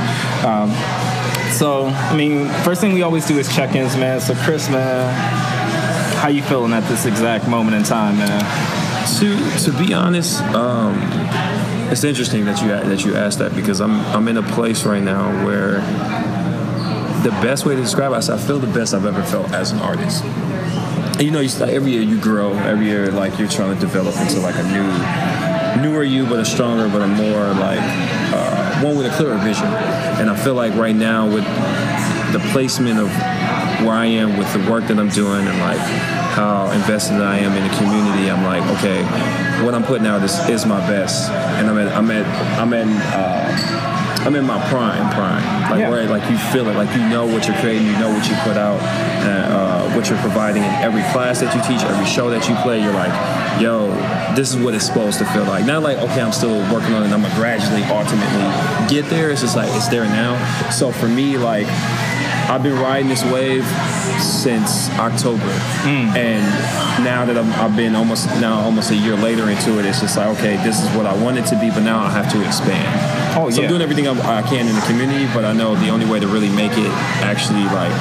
Um, 0.46 0.70
so, 1.52 1.86
I 1.86 2.14
mean, 2.14 2.48
first 2.64 2.82
thing 2.82 2.92
we 2.92 3.02
always 3.02 3.26
do 3.26 3.38
is 3.38 3.54
check-ins, 3.54 3.96
man. 3.96 4.20
So, 4.20 4.34
Chris, 4.34 4.68
man, 4.68 5.55
how 6.16 6.28
you 6.28 6.42
feeling 6.42 6.72
at 6.72 6.86
this 6.88 7.06
exact 7.06 7.48
moment 7.48 7.76
in 7.76 7.82
time, 7.84 8.18
man? 8.18 8.40
To 9.18 9.36
to 9.64 9.78
be 9.78 9.94
honest, 9.94 10.40
um, 10.54 10.98
it's 11.90 12.04
interesting 12.04 12.44
that 12.46 12.60
you 12.62 12.68
that 12.68 13.04
you 13.04 13.14
asked 13.14 13.38
that 13.38 13.54
because 13.54 13.80
I'm 13.80 14.00
I'm 14.06 14.26
in 14.28 14.36
a 14.36 14.42
place 14.42 14.84
right 14.84 15.02
now 15.02 15.44
where 15.44 15.80
the 17.22 17.30
best 17.42 17.66
way 17.66 17.74
to 17.74 17.80
describe 17.80 18.12
it 18.12 18.18
is 18.18 18.30
I 18.30 18.38
feel 18.38 18.58
the 18.58 18.72
best 18.72 18.94
I've 18.94 19.06
ever 19.06 19.22
felt 19.22 19.52
as 19.52 19.72
an 19.72 19.78
artist. 19.78 20.24
And 20.24 21.22
you 21.22 21.30
know, 21.30 21.40
you, 21.40 21.50
every 21.64 21.92
year 21.92 22.02
you 22.02 22.20
grow. 22.20 22.52
Every 22.52 22.86
year, 22.86 23.10
like 23.10 23.38
you're 23.38 23.48
trying 23.48 23.74
to 23.74 23.80
develop 23.80 24.14
into 24.16 24.40
like 24.40 24.54
a 24.56 24.62
new, 24.64 25.82
newer 25.82 26.02
you, 26.02 26.26
but 26.26 26.40
a 26.40 26.44
stronger, 26.44 26.88
but 26.88 27.02
a 27.02 27.06
more 27.06 27.54
like 27.54 27.80
uh, 28.32 28.80
one 28.82 28.96
with 28.96 29.06
a 29.06 29.16
clearer 29.16 29.38
vision. 29.38 29.66
And 29.66 30.28
I 30.28 30.36
feel 30.36 30.54
like 30.54 30.74
right 30.74 30.94
now 30.94 31.26
with 31.26 31.44
the 32.32 32.38
placement 32.52 32.98
of 32.98 33.08
where 33.84 33.94
I 33.94 34.06
am 34.06 34.38
with 34.38 34.52
the 34.52 34.70
work 34.70 34.86
that 34.88 34.98
I'm 34.98 35.10
doing 35.10 35.46
and 35.46 35.58
like 35.58 35.78
how 36.36 36.70
invested 36.70 37.20
I 37.20 37.38
am 37.38 37.56
in 37.56 37.64
the 37.66 37.74
community, 37.76 38.30
I'm 38.30 38.44
like, 38.44 38.62
okay, 38.78 39.02
what 39.64 39.74
I'm 39.74 39.84
putting 39.84 40.06
out 40.06 40.22
is, 40.22 40.36
is 40.48 40.66
my 40.66 40.80
best, 40.86 41.30
and 41.30 41.68
I'm 41.68 41.78
at 41.78 41.88
I'm 41.92 42.10
at 42.10 42.26
I'm 42.58 42.72
in 42.72 42.88
uh, 42.88 43.96
I'm 44.26 44.34
in 44.34 44.44
my 44.44 44.60
prime 44.68 45.12
prime, 45.14 45.70
like 45.70 45.80
yeah. 45.80 45.90
where 45.90 46.06
like 46.06 46.28
you 46.30 46.36
feel 46.52 46.68
it, 46.68 46.76
like 46.76 46.90
you 46.96 47.08
know 47.08 47.26
what 47.26 47.46
you're 47.46 47.56
creating, 47.58 47.86
you 47.86 47.98
know 47.98 48.12
what 48.12 48.28
you 48.28 48.36
put 48.44 48.56
out, 48.56 48.80
and 49.24 49.52
uh, 49.52 49.88
what 49.94 50.10
you're 50.10 50.20
providing 50.20 50.62
in 50.62 50.70
every 50.84 51.02
class 51.12 51.40
that 51.40 51.54
you 51.54 51.62
teach, 51.62 51.82
every 51.88 52.06
show 52.06 52.28
that 52.30 52.48
you 52.48 52.54
play. 52.56 52.82
You're 52.82 52.92
like, 52.92 53.12
yo, 53.60 53.88
this 54.34 54.54
is 54.54 54.62
what 54.62 54.74
it's 54.74 54.84
supposed 54.84 55.18
to 55.18 55.24
feel 55.26 55.44
like. 55.44 55.64
Not 55.64 55.82
like 55.82 55.98
okay, 55.98 56.20
I'm 56.20 56.32
still 56.32 56.60
working 56.72 56.92
on 56.92 57.02
it. 57.02 57.12
I'm 57.12 57.22
gonna 57.22 57.34
gradually, 57.34 57.82
ultimately 57.84 58.44
get 58.88 59.08
there. 59.08 59.30
It's 59.30 59.40
just 59.40 59.56
like 59.56 59.70
it's 59.74 59.88
there 59.88 60.04
now. 60.04 60.36
So 60.70 60.92
for 60.92 61.08
me, 61.08 61.38
like 61.38 61.66
I've 62.48 62.62
been 62.62 62.78
riding 62.78 63.08
this 63.08 63.24
wave 63.24 63.66
since 64.20 64.88
October, 64.90 65.50
mm. 65.82 66.14
and 66.14 66.44
now 67.04 67.24
that 67.24 67.36
i 67.36 67.42
have 67.42 67.76
been 67.76 67.94
almost 67.94 68.26
now 68.40 68.60
almost 68.60 68.90
a 68.90 68.96
year 68.96 69.16
later 69.16 69.50
into 69.50 69.78
it, 69.78 69.86
it's 69.86 70.00
just 70.00 70.16
like 70.16 70.28
okay, 70.38 70.56
this 70.64 70.82
is 70.82 70.88
what 70.96 71.06
I 71.06 71.14
want 71.22 71.38
it 71.38 71.46
to 71.46 71.60
be, 71.60 71.70
but 71.70 71.80
now 71.80 72.00
I 72.00 72.10
have 72.10 72.30
to 72.32 72.44
expand. 72.46 72.86
Oh 73.36 73.50
so 73.50 73.60
yeah. 73.60 73.64
I'm 73.64 73.70
doing 73.70 73.82
everything 73.82 74.06
I, 74.06 74.42
can 74.42 74.66
in 74.66 74.74
the 74.74 74.80
community, 74.82 75.26
but 75.34 75.44
I 75.44 75.52
know 75.52 75.74
the 75.74 75.88
only 75.88 76.06
way 76.06 76.20
to 76.20 76.26
really 76.28 76.48
make 76.48 76.72
it 76.72 76.90
actually 77.20 77.64
like 77.64 77.92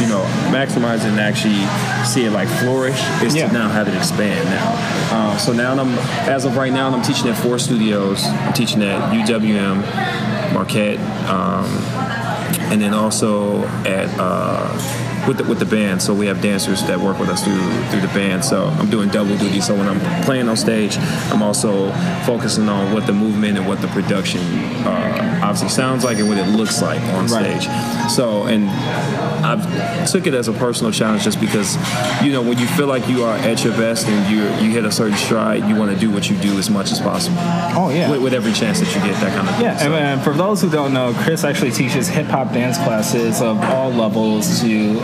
you 0.00 0.08
know 0.08 0.24
maximize 0.50 1.04
and 1.04 1.20
actually 1.20 1.62
see 2.04 2.24
it 2.24 2.32
like 2.32 2.48
flourish 2.48 2.98
is 3.22 3.34
yeah. 3.34 3.46
to 3.46 3.52
now 3.52 3.68
have 3.68 3.86
it 3.86 3.94
expand 3.94 4.44
now. 4.48 4.72
Uh, 5.12 5.36
so 5.36 5.52
now 5.52 5.78
I'm 5.78 5.92
as 6.28 6.44
of 6.44 6.56
right 6.56 6.72
now 6.72 6.90
I'm 6.90 7.02
teaching 7.02 7.28
at 7.28 7.36
four 7.36 7.58
studios. 7.58 8.24
I'm 8.24 8.52
teaching 8.52 8.82
at 8.82 9.12
UWM, 9.12 10.54
Marquette. 10.54 10.98
Um, 11.28 12.21
and 12.70 12.80
then 12.80 12.94
also 12.94 13.64
at 13.84 14.08
uh, 14.18 15.01
with 15.26 15.38
the, 15.38 15.44
with 15.44 15.58
the 15.58 15.64
band. 15.64 16.02
So 16.02 16.14
we 16.14 16.26
have 16.26 16.40
dancers 16.40 16.82
that 16.86 16.98
work 16.98 17.18
with 17.18 17.28
us 17.28 17.44
through 17.44 17.60
through 17.90 18.00
the 18.00 18.12
band. 18.14 18.44
So 18.44 18.64
I'm 18.66 18.90
doing 18.90 19.08
double 19.08 19.36
duty. 19.36 19.60
So 19.60 19.74
when 19.74 19.88
I'm 19.88 20.00
playing 20.24 20.48
on 20.48 20.56
stage, 20.56 20.96
I'm 21.32 21.42
also 21.42 21.90
focusing 22.26 22.68
on 22.68 22.92
what 22.92 23.06
the 23.06 23.12
movement 23.12 23.58
and 23.58 23.66
what 23.66 23.80
the 23.80 23.88
production 23.88 24.40
uh, 24.86 25.40
obviously 25.42 25.68
sounds 25.68 26.04
like 26.04 26.18
and 26.18 26.28
what 26.28 26.38
it 26.38 26.46
looks 26.48 26.82
like 26.82 27.00
on 27.14 27.26
Right. 27.26 27.60
stage. 27.60 28.10
So 28.10 28.44
and 28.46 28.68
I 28.68 30.06
took 30.10 30.26
it 30.26 30.34
as 30.34 30.48
a 30.48 30.52
personal 30.52 30.92
challenge 30.92 31.22
just 31.24 31.40
because 31.40 31.76
you 32.24 32.32
know 32.32 32.42
when 32.42 32.58
you 32.58 32.66
feel 32.68 32.86
like 32.86 33.06
you 33.08 33.24
are 33.24 33.36
at 33.36 33.62
your 33.64 33.72
best 33.76 34.06
and 34.08 34.30
you 34.34 34.42
you 34.64 34.72
hit 34.72 34.84
a 34.84 34.92
certain 34.92 35.16
stride, 35.16 35.68
you 35.68 35.76
want 35.76 35.92
to 35.92 35.98
do 35.98 36.10
what 36.10 36.28
you 36.30 36.36
do 36.38 36.58
as 36.58 36.68
much 36.70 36.90
as 36.92 37.00
possible. 37.00 37.36
Oh 37.40 37.90
yeah. 37.94 38.10
With, 38.10 38.22
with 38.22 38.34
every 38.34 38.52
chance 38.52 38.80
that 38.80 38.88
you 38.94 39.00
get, 39.02 39.20
that 39.20 39.34
kind 39.36 39.48
of 39.48 39.54
thing. 39.56 39.64
Yeah, 39.64 39.76
So- 39.76 39.84
and, 39.86 39.94
and 39.94 40.22
for 40.22 40.32
those 40.34 40.60
who 40.60 40.70
don't 40.70 40.92
know, 40.92 41.12
Chris 41.18 41.44
actually 41.44 41.70
teaches 41.72 42.08
hip 42.08 42.26
hop 42.26 42.52
dance 42.52 42.76
classes 42.78 43.40
of 43.40 43.58
all 43.64 43.90
levels 43.90 44.60
to 44.62 45.00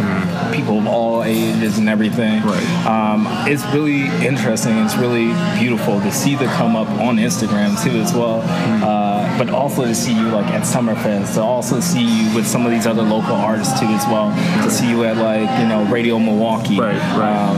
people 0.54 0.78
of 0.78 0.86
all 0.86 1.24
ages 1.24 1.78
and 1.78 1.88
everything. 1.88 2.42
Right. 2.42 2.86
Um, 2.86 3.26
it's 3.48 3.64
really 3.74 4.06
interesting. 4.26 4.76
It's 4.78 4.96
really 4.96 5.28
beautiful 5.58 6.00
to 6.00 6.12
see 6.12 6.34
the 6.34 6.46
come 6.46 6.76
up 6.76 6.88
on 7.00 7.16
Instagram 7.16 7.82
too, 7.82 7.98
as 7.98 8.12
well. 8.12 8.42
Uh, 8.84 9.38
but 9.38 9.50
also 9.50 9.84
to 9.84 9.94
see 9.94 10.14
you 10.14 10.28
like 10.28 10.46
at 10.46 10.62
Summerfest, 10.62 11.34
to 11.34 11.42
also 11.42 11.80
see 11.80 12.02
you 12.02 12.34
with 12.34 12.46
some 12.46 12.64
of 12.66 12.72
these 12.72 12.86
other 12.86 13.02
local 13.02 13.34
artists 13.34 13.78
too, 13.78 13.86
as 13.86 14.04
well. 14.06 14.30
To 14.64 14.70
see 14.70 14.90
you 14.90 15.04
at 15.04 15.16
like 15.16 15.48
you 15.60 15.66
know 15.66 15.84
Radio 15.90 16.18
Milwaukee. 16.18 16.78
Right, 16.78 16.96
right. 17.16 17.50
Um, 17.50 17.56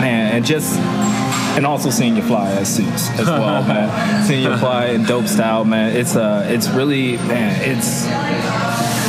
man, 0.00 0.34
and 0.36 0.44
just 0.44 0.78
and 1.56 1.66
also 1.66 1.90
seeing 1.90 2.16
you 2.16 2.22
fly 2.22 2.50
as 2.52 2.74
suits 2.74 3.10
as 3.10 3.26
well, 3.26 3.62
man. 3.66 4.24
Seeing 4.26 4.42
you 4.42 4.56
fly 4.56 4.86
in 4.86 5.04
dope 5.04 5.26
style, 5.26 5.64
man. 5.64 5.94
It's 5.96 6.16
uh, 6.16 6.46
it's 6.48 6.68
really 6.70 7.16
man. 7.18 7.60
It's 7.62 8.06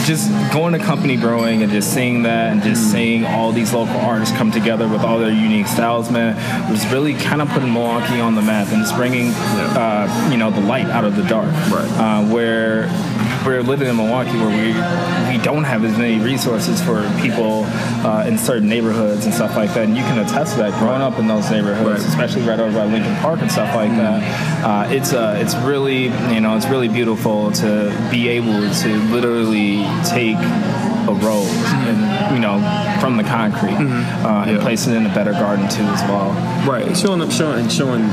just 0.05 0.29
going 0.51 0.74
to 0.74 0.79
company 0.79 1.15
growing 1.15 1.63
and 1.63 1.72
just 1.72 1.93
seeing 1.93 2.24
that 2.24 2.51
and 2.51 2.62
just 2.62 2.91
seeing 2.91 3.25
all 3.25 3.51
these 3.51 3.74
local 3.74 3.95
artists 3.98 4.36
come 4.36 4.51
together 4.51 4.88
with 4.88 5.01
all 5.01 5.19
their 5.19 5.31
unique 5.31 5.67
styles, 5.67 6.12
man, 6.12 6.36
was 6.69 6.86
really 6.91 7.13
kind 7.13 7.41
of 7.41 7.50
putting 7.50 7.72
Milwaukee 7.72 8.19
on 8.19 8.36
the 8.36 8.41
map 8.41 8.67
and 8.72 8.81
it's 8.81 8.91
bringing, 8.91 9.31
uh, 9.31 10.29
you 10.31 10.38
know, 10.38 10.51
the 10.51 10.62
light 10.62 10.88
out 10.88 11.05
of 11.05 11.15
the 11.15 11.24
dark. 11.24 11.51
Right. 11.72 11.89
Uh, 11.98 12.25
where 12.33 12.88
we're 13.45 13.62
living 13.63 13.88
in 13.88 13.95
Milwaukee 13.97 14.38
where 14.39 14.47
we 14.50 14.73
we 15.38 15.43
don't 15.43 15.63
have 15.63 15.83
as 15.83 15.97
many 15.97 16.19
resources 16.23 16.81
for 16.81 17.01
people 17.21 17.63
uh, 18.05 18.23
in 18.27 18.38
certain 18.38 18.67
neighborhoods 18.69 19.25
and 19.25 19.33
stuff 19.33 19.55
like 19.55 19.73
that. 19.73 19.85
And 19.85 19.97
you 19.97 20.03
can 20.03 20.19
attest 20.19 20.53
to 20.53 20.59
that 20.59 20.77
growing 20.79 21.01
up 21.01 21.17
in 21.19 21.27
those 21.27 21.50
neighborhoods, 21.50 22.01
Right. 22.03 22.09
especially 22.09 22.43
right 22.43 22.59
over 22.59 22.77
by 22.77 22.85
Lincoln 22.85 23.15
Park 23.17 23.41
and 23.41 23.51
stuff 23.51 23.73
like 23.75 23.91
that. 23.97 24.63
Uh, 24.63 24.88
it's 24.91 25.13
uh, 25.13 25.38
it's 25.41 25.55
really 25.57 26.03
you 26.33 26.39
know 26.41 26.55
it's 26.55 26.67
really 26.67 26.88
beautiful 26.88 27.51
to 27.53 27.91
be 28.12 28.27
able 28.29 28.62
to 28.83 28.89
literally 29.12 29.83
take 30.05 30.38
a 31.05 31.13
rose 31.21 31.51
and 31.89 32.33
you 32.33 32.39
know 32.39 32.59
from 33.01 33.17
the 33.17 33.23
concrete 33.23 33.73
uh, 33.73 33.77
and 33.77 33.89
Mm-hmm. 33.93 34.55
Yeah. 34.55 34.62
place 34.62 34.88
it 34.88 34.95
in 34.95 35.05
a 35.05 35.13
better 35.13 35.31
garden 35.33 35.67
too 35.69 35.83
as 35.83 36.01
well. 36.03 36.31
Right, 36.67 36.95
showing 36.95 37.21
up, 37.21 37.31
showing, 37.31 37.59
and 37.62 37.71
showing 37.71 38.03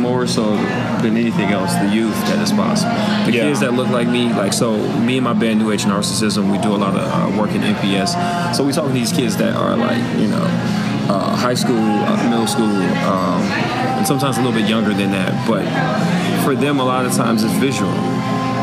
more 0.00 0.26
so 0.26 0.56
than 1.02 1.16
anything 1.16 1.50
else 1.50 1.72
the 1.74 1.88
youth 1.88 2.14
that 2.26 2.38
is 2.42 2.52
possible. 2.52 2.92
The 3.26 3.32
Yeah. 3.32 3.42
kids 3.44 3.60
that 3.60 3.74
look 3.74 3.88
like 3.88 4.08
me, 4.08 4.32
like 4.32 4.52
so, 4.52 4.76
me 5.00 5.16
and 5.18 5.24
my 5.24 5.32
band 5.32 5.60
New 5.60 5.70
Age 5.70 5.84
Narcissism, 5.84 6.50
we 6.50 6.58
do 6.58 6.74
a 6.74 6.80
lot 6.84 6.94
of 6.96 7.02
uh, 7.02 7.38
work 7.38 7.52
in 7.52 7.62
MPS. 7.62 8.16
So 8.56 8.64
we 8.64 8.72
talk 8.72 8.86
to 8.86 8.92
these 8.92 9.12
kids 9.12 9.36
that 9.36 9.54
are 9.54 9.76
like, 9.76 10.02
you 10.18 10.28
know, 10.28 10.46
uh, 11.08 11.34
high 11.36 11.54
school, 11.54 11.76
uh, 11.78 12.28
middle 12.30 12.46
school, 12.46 12.64
um, 13.12 13.42
and 13.98 14.06
sometimes 14.06 14.38
a 14.38 14.42
little 14.42 14.58
bit 14.58 14.68
younger 14.68 14.94
than 14.94 15.10
that. 15.12 15.32
But 15.48 15.64
for 16.44 16.54
them, 16.54 16.78
a 16.80 16.84
lot 16.84 17.04
of 17.06 17.12
times 17.14 17.42
it's 17.44 17.54
visual. 17.54 17.92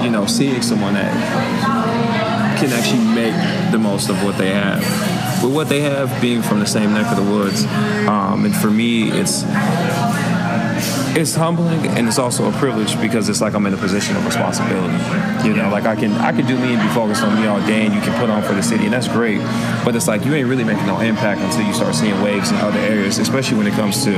You 0.04 0.12
know, 0.12 0.26
seeing 0.26 0.62
someone 0.62 0.94
that 0.94 1.12
can 2.60 2.72
actually 2.72 3.04
make 3.14 3.36
the 3.72 3.78
most 3.78 4.10
of 4.10 4.24
what 4.24 4.38
they 4.38 4.50
have. 4.52 4.80
With 5.44 5.54
what 5.54 5.70
they 5.70 5.82
have 5.82 6.10
being 6.22 6.42
from 6.42 6.60
the 6.60 6.66
same 6.66 6.94
neck 6.94 7.06
of 7.12 7.18
the 7.24 7.32
woods, 7.32 7.66
um, 8.08 8.46
and 8.46 8.56
for 8.56 8.72
me, 8.72 9.12
it's 9.12 9.44
it's 11.18 11.34
humbling 11.34 11.84
and 11.98 12.08
it's 12.08 12.20
also 12.20 12.48
a 12.48 12.52
privilege 12.54 13.00
because 13.02 13.28
it's 13.28 13.42
like 13.42 13.56
I'm 13.56 13.66
in 13.66 13.74
a 13.74 13.78
position 13.78 14.16
of 14.16 14.26
responsibility. 14.26 14.94
You 15.48 15.56
know, 15.56 15.70
like 15.70 15.86
I 15.86 15.96
can 15.96 16.12
I 16.14 16.32
can 16.32 16.46
do 16.46 16.56
me 16.58 16.76
and 16.76 16.82
be 16.82 16.94
focused 16.94 17.24
on 17.24 17.40
me 17.42 17.48
all 17.48 17.60
day, 17.66 17.86
and 17.86 17.94
you 17.94 18.02
can 18.02 18.18
put 18.20 18.30
on 18.30 18.44
for 18.44 18.54
the 18.54 18.62
city, 18.62 18.86
and 18.86 18.94
that's 18.94 19.08
great. 19.08 19.40
But 19.84 19.96
it's 19.96 20.08
like 20.08 20.26
you 20.26 20.34
ain't 20.36 20.48
really 20.48 20.64
making 20.64 20.86
no 20.86 21.00
impact 21.00 21.42
until 21.42 21.66
you 21.66 21.74
start 21.74 21.96
seeing 21.96 22.20
waves 22.22 22.52
in 22.52 22.58
other 22.58 22.80
areas, 22.80 23.18
especially 23.18 23.58
when 23.58 23.66
it 23.66 23.74
comes 23.74 24.04
to 24.04 24.12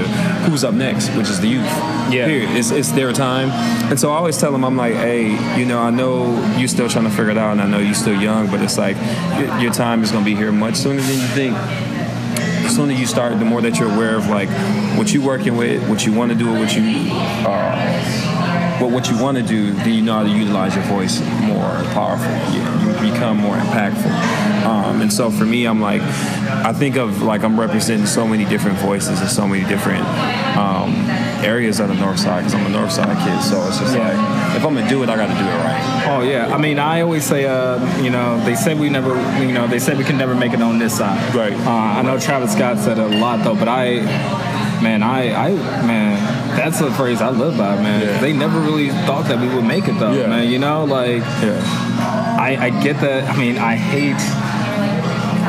who's 0.49 0.63
up 0.63 0.73
next, 0.73 1.09
which 1.15 1.29
is 1.29 1.39
the 1.39 1.47
youth. 1.47 1.63
Yeah. 2.11 2.25
Period. 2.25 2.49
It's 2.51 2.71
it's 2.71 2.91
their 2.91 3.13
time, 3.13 3.49
and 3.89 3.99
so 3.99 4.11
I 4.11 4.17
always 4.17 4.37
tell 4.37 4.51
them 4.51 4.65
I'm 4.65 4.75
like, 4.75 4.95
hey, 4.95 5.29
you 5.57 5.65
know, 5.65 5.79
I 5.79 5.91
know 5.91 6.35
you're 6.57 6.67
still 6.67 6.89
trying 6.89 7.05
to 7.05 7.11
figure 7.11 7.31
it 7.31 7.37
out, 7.37 7.51
and 7.53 7.61
I 7.61 7.67
know 7.67 7.79
you're 7.79 7.93
still 7.93 8.19
young, 8.19 8.49
but 8.51 8.61
it's 8.61 8.77
like 8.77 8.97
your, 9.39 9.59
your 9.59 9.73
time 9.73 10.03
is 10.03 10.11
gonna 10.11 10.25
be 10.25 10.35
here 10.35 10.51
much 10.51 10.75
sooner 10.75 11.01
than 11.01 11.19
you 11.19 11.27
think 11.27 11.55
sooner 12.69 12.93
you 12.93 13.05
start, 13.05 13.37
the 13.39 13.45
more 13.45 13.61
that 13.61 13.79
you're 13.79 13.91
aware 13.91 14.15
of 14.15 14.27
like 14.27 14.49
what 14.97 15.13
you're 15.13 15.25
working 15.25 15.57
with, 15.57 15.87
what 15.89 16.05
you 16.05 16.13
want 16.13 16.31
to 16.31 16.37
do, 16.37 16.51
what 16.51 16.75
you 16.75 16.83
uh, 17.11 18.79
what 18.79 18.91
what 18.91 19.09
you 19.09 19.21
want 19.21 19.37
to 19.37 19.43
do, 19.43 19.73
then 19.73 19.93
you 19.93 20.01
know 20.01 20.13
how 20.13 20.23
to 20.23 20.29
utilize 20.29 20.75
your 20.75 20.83
voice 20.85 21.19
more 21.41 21.69
powerful. 21.93 22.31
You, 22.53 22.61
you 22.61 23.11
become 23.11 23.37
more 23.37 23.55
impactful. 23.55 24.65
Um, 24.65 25.01
and 25.01 25.11
so 25.11 25.29
for 25.31 25.45
me, 25.45 25.65
I'm 25.65 25.81
like, 25.81 26.01
I 26.01 26.73
think 26.73 26.95
of 26.95 27.21
like 27.21 27.43
I'm 27.43 27.59
representing 27.59 28.05
so 28.05 28.27
many 28.27 28.45
different 28.45 28.77
voices 28.77 29.19
and 29.19 29.29
so 29.29 29.47
many 29.47 29.67
different 29.67 30.05
um, 30.57 30.93
areas 31.43 31.79
of 31.79 31.87
the 31.89 31.95
North 31.95 32.19
Side 32.19 32.39
because 32.39 32.53
I'm 32.55 32.65
a 32.65 32.69
North 32.69 32.91
Side 32.91 33.15
kid. 33.25 33.41
So 33.41 33.65
it's 33.67 33.79
just 33.79 33.95
Yeah. 33.95 34.07
like 34.09 34.55
if 34.57 34.65
I'm 34.65 34.73
gonna 34.75 34.89
do 34.89 35.03
it, 35.03 35.09
I 35.09 35.15
got 35.15 35.27
to 35.27 35.33
do 35.33 35.39
it 35.49 35.57
right. 35.63 36.05
Oh 36.07 36.21
yeah, 36.23 36.53
I 36.53 36.57
mean, 36.57 36.79
I 36.79 37.01
always 37.01 37.23
say, 37.23 37.45
uh, 37.45 37.77
you 38.01 38.09
know, 38.09 38.39
they 38.45 38.55
said 38.55 38.79
we 38.79 38.89
never, 38.89 39.09
you 39.41 39.51
know, 39.53 39.67
they 39.67 39.79
said 39.79 39.97
we 39.97 40.03
can 40.03 40.17
never 40.17 40.35
make 40.35 40.53
it 40.53 40.61
on 40.61 40.79
this 40.79 40.97
side. 40.97 41.33
Right. 41.35 41.53
Uh, 41.53 41.69
I 41.69 42.01
know 42.01 42.19
Travis 42.19 42.53
Scott 42.53 42.77
said 42.79 42.97
a 42.99 43.07
lot 43.07 43.43
though, 43.43 43.55
but 43.55 43.67
I, 43.67 44.01
man, 44.81 45.03
I, 45.03 45.31
I, 45.49 45.51
man, 45.85 46.55
that's 46.57 46.81
a 46.81 46.91
phrase 46.91 47.21
I 47.21 47.29
live 47.29 47.57
by, 47.57 47.75
man. 47.81 48.01
Yeah. 48.01 48.19
They 48.19 48.33
never 48.33 48.59
really 48.59 48.89
thought 48.89 49.25
that 49.27 49.39
we 49.39 49.47
would 49.53 49.65
make 49.65 49.87
it 49.87 49.99
though, 49.99 50.13
Yeah. 50.13 50.27
man. 50.27 50.47
You 50.49 50.59
know, 50.59 50.83
like 50.85 51.21
Yeah. 51.41 51.61
I, 52.39 52.57
I 52.59 52.69
get 52.81 52.99
that. 53.01 53.29
I 53.29 53.37
mean, 53.37 53.57
I 53.57 53.75
hate 53.75 54.15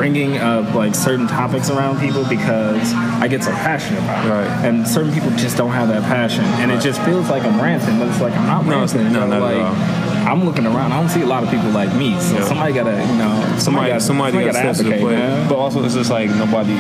bringing 0.01 0.39
up 0.39 0.75
like 0.75 0.95
certain 0.95 1.27
topics 1.27 1.69
around 1.69 2.01
people 2.01 2.25
because 2.27 2.93
I 3.21 3.29
get 3.29 3.45
so 3.45 3.51
passionate 3.53 4.03
about 4.03 4.25
it. 4.25 4.31
Right. 4.31 4.65
And 4.67 4.89
certain 4.89 5.13
people 5.13 5.31
just 5.33 5.59
don't 5.59 5.73
have 5.73 5.89
that 5.89 6.03
passion, 6.05 6.45
and 6.63 6.71
it 6.73 6.81
just 6.81 7.01
feels 7.03 7.29
like 7.29 7.43
I'm 7.45 7.61
ranting, 7.61 7.99
but 7.99 8.09
it's 8.09 8.21
like 8.21 8.33
I'm 8.35 8.47
not 8.47 8.65
No, 8.65 8.79
ranting. 8.79 9.13
no, 9.13 9.21
bro. 9.21 9.29
not 9.29 9.37
at 9.37 9.43
like, 9.43 9.57
all. 9.63 10.31
I'm 10.31 10.45
looking 10.45 10.65
around. 10.67 10.93
I 10.93 11.01
don't 11.01 11.09
see 11.11 11.23
a 11.23 11.27
lot 11.27 11.43
of 11.45 11.51
people 11.51 11.71
like 11.71 11.95
me. 11.95 12.19
So 12.21 12.37
Yeah. 12.39 12.45
somebody 12.45 12.73
gotta, 12.73 12.93
you 12.93 13.17
know, 13.17 13.35
somebody, 13.59 13.61
somebody, 13.61 13.89
gotta, 13.91 14.01
somebody, 14.01 14.33
somebody 14.33 14.45
got 14.47 14.53
gotta 14.55 14.59
steps 14.75 14.79
to 14.79 14.85
the 14.85 14.95
advocate, 14.95 15.07
plate. 15.09 15.19
man. 15.19 15.49
But 15.49 15.57
also, 15.57 15.85
it's 15.85 15.95
just 15.95 16.11
like 16.11 16.31
nobody 16.31 16.77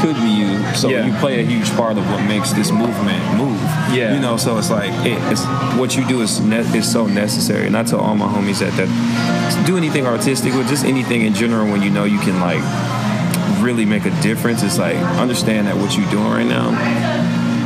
could 0.00 0.16
be 0.16 0.30
you. 0.30 0.64
So 0.74 0.88
Yeah. 0.88 1.04
you 1.06 1.12
play 1.20 1.40
a 1.40 1.44
huge 1.44 1.70
part 1.76 1.98
of 1.98 2.08
what 2.10 2.22
makes 2.24 2.52
this 2.52 2.70
movement 2.72 3.20
move. 3.36 3.60
Yeah. 3.92 4.14
You 4.14 4.20
know, 4.20 4.36
so 4.36 4.58
it's 4.58 4.70
like 4.70 4.90
it, 5.06 5.18
it's 5.32 5.44
what 5.78 5.96
you 5.96 6.06
do 6.06 6.20
is 6.22 6.40
ne- 6.40 6.60
is 6.76 6.90
so 6.90 7.06
necessary. 7.06 7.66
I 7.74 7.82
tell 7.82 8.00
all 8.00 8.14
my 8.14 8.26
homies 8.26 8.60
that 8.60 8.72
that 8.76 9.66
do 9.66 9.76
anything 9.76 10.06
artistic 10.06 10.54
or 10.54 10.62
just 10.64 10.84
anything 10.84 11.22
in 11.22 11.34
general 11.34 11.66
when 11.70 11.82
you 11.82 11.90
know 11.90 12.04
you 12.04 12.18
can 12.20 12.40
like 12.40 12.62
really 13.62 13.84
make 13.84 14.06
a 14.06 14.22
difference. 14.22 14.62
It's 14.62 14.78
like 14.78 14.96
understand 15.18 15.66
that 15.66 15.76
what 15.76 15.96
you're 15.96 16.10
doing 16.10 16.30
right 16.30 16.46
now. 16.46 16.70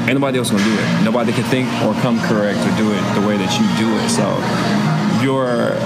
Ain't 0.04 0.14
nobody 0.14 0.38
else 0.38 0.50
gonna 0.50 0.64
do 0.64 0.75
it. 0.75 1.04
Nobody 1.04 1.33
can 1.33 1.45
think 1.45 1.69
or 1.85 1.95
come 2.02 2.21
correct 2.21 2.59
or 2.59 2.73
do 2.76 2.93
it 2.93 3.02
the 3.14 3.26
way 3.26 3.37
that 3.37 3.52
you 3.57 3.64
do 3.81 3.88
it. 4.00 4.09
So 4.12 4.26
you're 5.25 5.76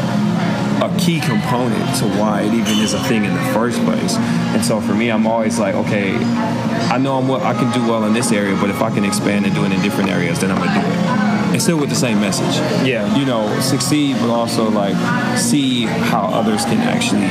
a 0.83 0.95
key 0.99 1.21
component 1.21 1.97
to 1.97 2.05
why 2.19 2.43
it 2.43 2.55
even 2.55 2.79
is 2.79 2.95
a 2.95 3.03
thing 3.05 3.25
in 3.25 3.35
the 3.35 3.53
first 3.53 3.83
place. 3.85 4.17
And 4.17 4.65
so 4.65 4.81
for 4.81 4.95
me, 4.95 5.11
I'm 5.11 5.27
always 5.27 5.59
like, 5.59 5.75
okay, 5.75 6.15
I 6.15 6.99
know 6.99 7.19
I'm 7.19 7.29
what 7.29 7.43
I 7.43 7.55
can 7.55 7.73
do 7.73 7.87
well 7.89 8.05
in 8.05 8.13
this 8.13 8.33
area, 8.33 8.57
but 8.61 8.71
if 8.71 8.83
I 8.83 8.91
can 8.91 9.05
expand 9.05 9.47
and 9.47 9.55
do 9.55 9.65
it 9.65 9.73
in 9.73 9.81
different 9.83 10.11
areas, 10.11 10.41
then 10.41 10.51
I'm 10.51 10.59
gonna 10.59 10.81
do 10.81 10.87
it. 10.87 11.29
And 11.53 11.63
still 11.63 11.79
with 11.79 11.89
the 11.89 11.97
same 11.97 12.21
message. 12.21 12.57
Yeah. 12.87 13.17
You 13.17 13.25
know, 13.25 13.61
succeed, 13.61 14.17
but 14.21 14.29
also 14.31 14.71
like 14.71 14.95
see 15.39 15.85
how 15.85 16.27
others 16.27 16.65
can 16.65 16.79
actually 16.79 17.27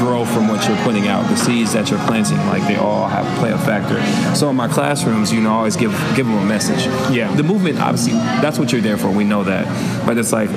grow 0.00 0.24
from 0.24 0.48
what 0.48 0.66
you're 0.66 0.78
putting 0.78 1.06
out. 1.08 1.28
The 1.28 1.36
seeds 1.36 1.74
that 1.74 1.90
you're 1.90 2.04
planting, 2.06 2.38
like 2.46 2.66
they 2.66 2.76
all 2.76 3.06
have 3.06 3.26
play 3.38 3.52
a 3.52 3.58
factor. 3.58 4.00
So 4.34 4.48
in 4.48 4.56
my 4.56 4.68
classrooms, 4.68 5.32
you 5.32 5.40
know, 5.40 5.50
I 5.50 5.56
always 5.56 5.76
give 5.76 5.92
give 6.16 6.26
them 6.26 6.38
a 6.38 6.44
message. 6.44 6.86
Yeah. 7.12 7.32
The 7.34 7.42
movement, 7.42 7.78
obviously, 7.78 8.14
that's 8.14 8.58
what 8.58 8.72
you're 8.72 8.80
there 8.80 8.96
for. 8.96 9.10
We 9.10 9.24
know 9.24 9.44
that. 9.44 9.66
But 10.06 10.16
it's 10.16 10.32
like, 10.32 10.50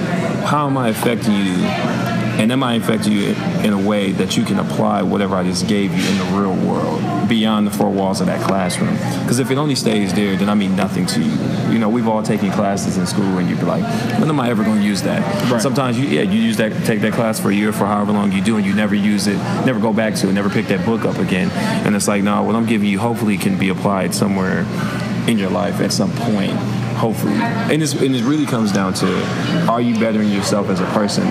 how 0.44 0.68
am 0.68 0.78
I 0.78 0.90
affecting 0.90 1.34
you? 1.34 2.11
And 2.40 2.52
am 2.52 2.60
might 2.60 2.82
affect 2.82 3.08
you 3.08 3.34
in 3.64 3.74
a 3.74 3.88
way 3.88 4.12
that 4.14 4.38
you 4.38 4.44
can 4.44 4.60
apply 4.60 5.02
whatever 5.02 5.36
I 5.36 5.44
just 5.44 5.68
gave 5.68 5.92
you 5.92 6.10
in 6.10 6.18
the 6.18 6.40
real 6.40 6.56
world 6.68 7.28
beyond 7.28 7.66
the 7.66 7.72
four 7.72 7.90
walls 7.90 8.22
of 8.22 8.28
that 8.28 8.46
classroom? 8.46 8.94
Because 9.22 9.40
if 9.40 9.52
it 9.52 9.58
only 9.58 9.76
stays 9.76 10.14
there, 10.14 10.36
then 10.36 10.50
I 10.50 10.54
mean 10.54 10.76
nothing 10.76 11.06
to 11.08 11.22
you. 11.22 11.32
You 11.72 11.80
know, 11.80 11.90
we've 11.90 12.08
all 12.08 12.24
taken 12.24 12.52
classes 12.52 12.98
in 12.98 13.06
school, 13.08 13.38
and 13.38 13.50
you'd 13.50 13.60
be 13.60 13.66
like, 13.66 13.84
when 14.20 14.30
am 14.30 14.40
I 14.40 14.50
ever 14.50 14.64
going 14.64 14.80
to 14.80 14.86
use 14.86 15.02
that? 15.04 15.22
Right. 15.52 15.62
Sometimes 15.62 16.00
you, 16.00 16.08
yeah, 16.08 16.22
you 16.22 16.40
use 16.40 16.58
that, 16.58 16.86
take 16.86 17.02
that 17.02 17.14
class 17.14 17.40
for 17.40 17.50
a 17.50 17.54
year, 17.54 17.72
for 17.72 17.86
however 17.86 18.12
long 18.12 18.32
you 18.32 18.42
do, 18.42 18.58
and 18.58 18.66
you 18.66 18.74
never 18.74 18.96
use 18.96 19.28
it, 19.28 19.38
never 19.66 19.80
go 19.80 19.94
back 19.94 20.16
to 20.16 20.30
it, 20.30 20.34
never 20.34 20.50
pick 20.50 20.68
that 20.68 20.86
book 20.86 21.06
up 21.06 21.18
again. 21.18 21.50
And 21.86 21.96
it's 21.96 22.08
like, 22.08 22.24
no, 22.24 22.44
what 22.44 22.56
I'm 22.56 22.66
giving 22.66 22.88
you 22.88 23.00
hopefully 23.00 23.38
can 23.38 23.58
be 23.58 23.70
applied 23.70 24.14
somewhere 24.14 24.66
in 25.28 25.38
your 25.38 25.50
life 25.50 25.80
at 25.82 25.92
some 25.94 26.12
point 26.14 26.52
hopefully 27.02 27.34
and, 27.34 27.82
it's, 27.82 27.94
and 27.94 28.16
it 28.16 28.24
really 28.24 28.46
comes 28.46 28.72
down 28.72 28.94
to 28.94 29.08
are 29.68 29.82
you 29.82 30.00
bettering 30.00 30.30
yourself 30.30 30.70
as 30.70 30.80
a 30.80 30.86
person 30.88 31.24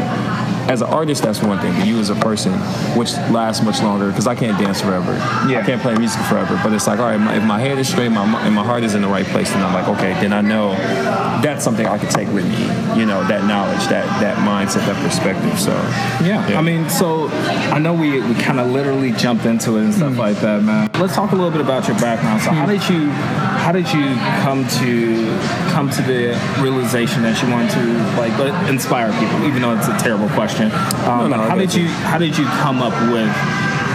as 0.68 0.82
an 0.82 0.88
artist, 0.88 1.22
that's 1.22 1.42
one 1.42 1.58
thing. 1.60 1.72
But 1.74 1.86
you 1.86 1.98
as 1.98 2.10
a 2.10 2.14
person, 2.14 2.52
which 2.96 3.12
lasts 3.30 3.64
much 3.64 3.82
longer, 3.82 4.08
because 4.08 4.26
I 4.26 4.34
can't 4.34 4.58
dance 4.58 4.80
forever. 4.80 5.12
Yeah. 5.48 5.60
I 5.60 5.62
can't 5.66 5.80
play 5.80 5.94
music 5.96 6.20
forever. 6.22 6.58
But 6.62 6.72
it's 6.72 6.86
like, 6.86 6.98
all 6.98 7.06
right, 7.06 7.18
my, 7.18 7.36
if 7.36 7.44
my 7.44 7.58
head 7.58 7.78
is 7.78 7.88
straight, 7.88 8.10
my 8.10 8.24
and 8.46 8.54
my 8.54 8.64
heart 8.64 8.84
is 8.84 8.94
in 8.94 9.02
the 9.02 9.08
right 9.08 9.26
place, 9.26 9.50
then 9.50 9.62
I'm 9.62 9.74
like, 9.74 9.88
okay, 9.88 10.12
then 10.20 10.32
I 10.32 10.40
know 10.40 10.72
that's 11.42 11.64
something 11.64 11.86
I 11.86 11.98
can 11.98 12.08
take 12.08 12.28
with 12.28 12.44
me. 12.44 12.60
You 12.98 13.06
know, 13.06 13.26
that 13.28 13.44
knowledge, 13.46 13.86
that 13.88 14.06
that 14.20 14.36
mindset, 14.38 14.86
that 14.86 14.96
perspective. 15.02 15.58
So 15.58 15.72
Yeah. 16.24 16.58
I 16.58 16.62
mean, 16.62 16.88
so 16.88 17.28
I 17.28 17.78
know 17.78 17.94
we, 17.94 18.20
we 18.20 18.34
kind 18.34 18.60
of 18.60 18.68
literally 18.68 19.12
jumped 19.12 19.46
into 19.46 19.76
it 19.76 19.84
and 19.84 19.94
stuff 19.94 20.10
mm-hmm. 20.12 20.20
like 20.20 20.36
that, 20.40 20.62
man. 20.62 20.90
Let's 20.94 21.14
talk 21.14 21.32
a 21.32 21.36
little 21.36 21.50
bit 21.50 21.60
about 21.60 21.88
your 21.88 21.98
background. 21.98 22.42
So 22.42 22.50
how 22.50 22.66
mm-hmm. 22.66 22.78
did 22.78 22.88
you 22.88 23.10
how 23.70 23.76
did 23.76 23.92
you 23.92 24.16
come 24.42 24.66
to 24.66 25.38
come 25.70 25.88
to 25.88 26.02
the 26.02 26.34
realization 26.60 27.22
that 27.22 27.40
you 27.40 27.48
wanted 27.48 27.70
to 27.70 27.86
like 28.18 28.34
inspire 28.68 29.12
people, 29.12 29.46
even 29.46 29.62
though 29.62 29.76
it's 29.78 29.86
a 29.86 29.96
terrible 29.96 30.28
question? 30.30 30.72
Um, 31.06 31.30
No, 31.30 31.36
no, 31.36 31.48
how 31.48 31.54
did 31.54 31.72
you 31.72 31.86
how 31.86 32.18
did 32.18 32.36
you 32.36 32.46
come 32.46 32.82
up 32.82 32.90
with 33.14 33.30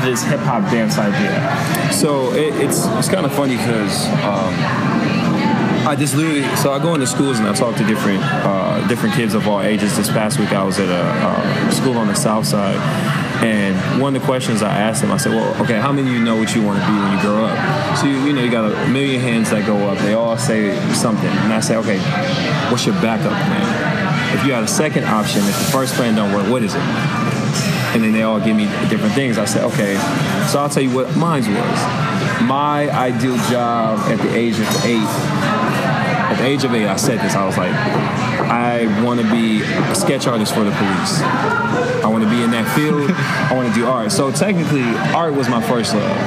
this 0.08 0.24
hip 0.24 0.39
hop 0.39 0.63
dance 0.72 0.98
idea? 0.98 1.91
So 1.91 2.32
it, 2.32 2.55
it's 2.55 2.86
it's 2.86 3.10
kind 3.10 3.25
of 3.25 3.34
funny 3.36 3.58
because 3.58 4.08
um, 4.24 4.55
I 5.86 5.94
just 6.00 6.15
literally 6.15 6.44
so 6.55 6.72
I 6.72 6.79
go 6.79 6.94
into 6.94 7.05
schools 7.05 7.39
and 7.39 7.46
I 7.46 7.51
talk 7.53 7.75
to 7.75 7.84
different 7.84 8.24
uh, 8.24 8.88
different 8.88 9.13
kids 9.13 9.34
of 9.34 9.46
all 9.46 9.62
ages. 9.62 9.98
This 9.98 10.08
past 10.08 10.39
week 10.39 10.53
I 10.53 10.63
was 10.63 10.79
at 10.79 10.88
a 10.88 11.03
uh, 11.03 11.70
school 11.72 11.98
on 11.98 12.08
the 12.08 12.15
south 12.15 12.48
side, 12.48 12.79
and 13.46 14.02
one 14.02 14.16
of 14.16 14.22
the 14.22 14.25
questions 14.25 14.64
I 14.64 14.75
asked 14.80 15.02
them, 15.02 15.12
I 15.12 15.18
said, 15.18 15.34
"Well, 15.34 15.62
okay, 15.62 15.80
how 15.80 15.92
many 15.92 16.10
of 16.10 16.16
you 16.16 16.24
know 16.24 16.36
what 16.36 16.56
you 16.56 16.64
want 16.64 16.80
to 16.80 16.86
be 16.88 16.94
when 16.94 17.12
you 17.16 17.22
grow 17.22 17.46
up?" 17.46 17.98
So 17.98 18.08
you, 18.08 18.18
you 18.25 18.34
know 18.34 18.42
you 18.42 18.50
got 18.50 18.72
a 18.72 18.88
million 18.90 19.22
hands 19.22 19.52
that 19.52 19.68
go 19.68 19.78
up. 19.88 20.00
They 20.00 20.14
all 20.14 20.36
say 20.36 20.74
something, 20.94 21.30
and 21.30 21.54
I 21.54 21.60
say, 21.60 21.75
"Okay, 21.75 22.00
what's 22.72 22.86
your 22.88 22.96
backup 22.96 23.32
plan?" 23.32 24.36
If 24.36 24.46
you 24.46 24.54
had 24.54 24.64
a 24.64 24.68
second 24.68 25.06
option, 25.06 25.42
if 25.42 25.58
the 25.58 25.72
first 25.72 25.94
plan 25.94 26.16
don't 26.16 26.34
work, 26.34 26.50
what 26.50 26.64
is 26.64 26.74
it? 26.74 26.82
and 27.96 28.04
then 28.04 28.12
they 28.12 28.24
all 28.24 28.42
give 28.42 28.58
me 28.58 28.66
different 28.90 29.14
things. 29.14 29.38
I 29.38 29.46
said, 29.46 29.64
okay, 29.72 29.96
so 30.52 30.60
I'll 30.60 30.68
tell 30.68 30.84
you 30.84 30.94
what 30.94 31.16
mine 31.16 31.44
was. 31.48 31.80
My 32.44 32.90
ideal 32.92 33.38
job 33.50 34.00
at 34.12 34.18
the 34.18 34.36
age 34.36 34.60
of 34.60 34.68
eight, 34.84 35.00
at 35.00 36.36
the 36.36 36.46
age 36.46 36.66
of 36.66 36.74
eight, 36.74 36.88
I 36.88 36.98
said 36.98 37.20
this. 37.20 37.36
I 37.36 37.46
was 37.46 37.58
like, 37.58 37.72
I 38.50 39.04
want 39.04 39.20
to 39.20 39.32
be 39.32 39.62
a 39.62 39.96
sketch 39.96 40.28
artist 40.28 40.54
for 40.54 40.64
the 40.64 40.72
police. 40.72 41.22
I 42.04 42.08
want 42.08 42.24
to 42.24 42.30
be 42.30 42.44
in 42.44 42.52
that 42.52 42.68
field. 42.75 43.12
I 43.12 43.54
want 43.56 43.68
to 43.68 43.74
do 43.74 43.88
art. 43.88 44.12
So 44.12 44.32
technically, 44.32 44.84
art 45.14 45.34
was 45.34 45.50
my 45.50 45.62
first 45.62 45.94
love. 45.94 46.18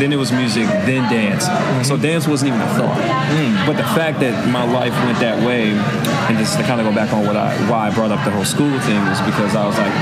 Then 0.00 0.12
it 0.12 0.16
was 0.16 0.32
music, 0.32 0.66
then 0.84 1.10
dance. 1.10 1.46
So 1.86 1.96
dance 1.96 2.26
wasn't 2.26 2.54
even 2.54 2.60
a 2.60 2.68
thought. 2.74 3.66
But 3.66 3.76
the 3.76 3.84
fact 3.94 4.20
that 4.20 4.48
my 4.48 4.64
life 4.64 4.92
went 5.04 5.18
that 5.20 5.44
way, 5.46 5.70
and 5.70 6.38
just 6.38 6.58
to 6.58 6.64
kind 6.64 6.80
of 6.80 6.86
go 6.86 6.94
back 6.94 7.12
on 7.12 7.26
what 7.26 7.36
I 7.36 7.54
why 7.70 7.88
I 7.88 7.94
brought 7.94 8.10
up 8.10 8.24
the 8.24 8.30
whole 8.30 8.44
school 8.44 8.78
thing 8.80 9.00
was 9.06 9.20
because 9.22 9.54
I 9.54 9.66
was 9.66 9.78
like, 9.78 9.92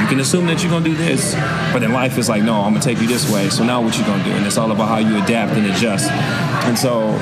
you 0.00 0.06
can 0.08 0.20
assume 0.20 0.46
that 0.46 0.62
you're 0.62 0.70
gonna 0.70 0.84
do 0.84 0.96
this, 0.96 1.34
but 1.72 1.80
then 1.80 1.92
life 1.92 2.18
is 2.18 2.28
like, 2.28 2.42
no, 2.42 2.60
I'm 2.60 2.72
gonna 2.72 2.84
take 2.84 3.00
you 3.00 3.08
this 3.08 3.30
way. 3.30 3.48
So 3.50 3.64
now 3.64 3.80
what 3.82 3.96
you 3.98 4.04
gonna 4.04 4.24
do? 4.24 4.30
And 4.30 4.46
it's 4.46 4.58
all 4.58 4.70
about 4.72 4.88
how 4.88 4.98
you 4.98 5.22
adapt 5.22 5.52
and 5.52 5.66
adjust. 5.66 6.10
And 6.10 6.78
so, 6.78 7.16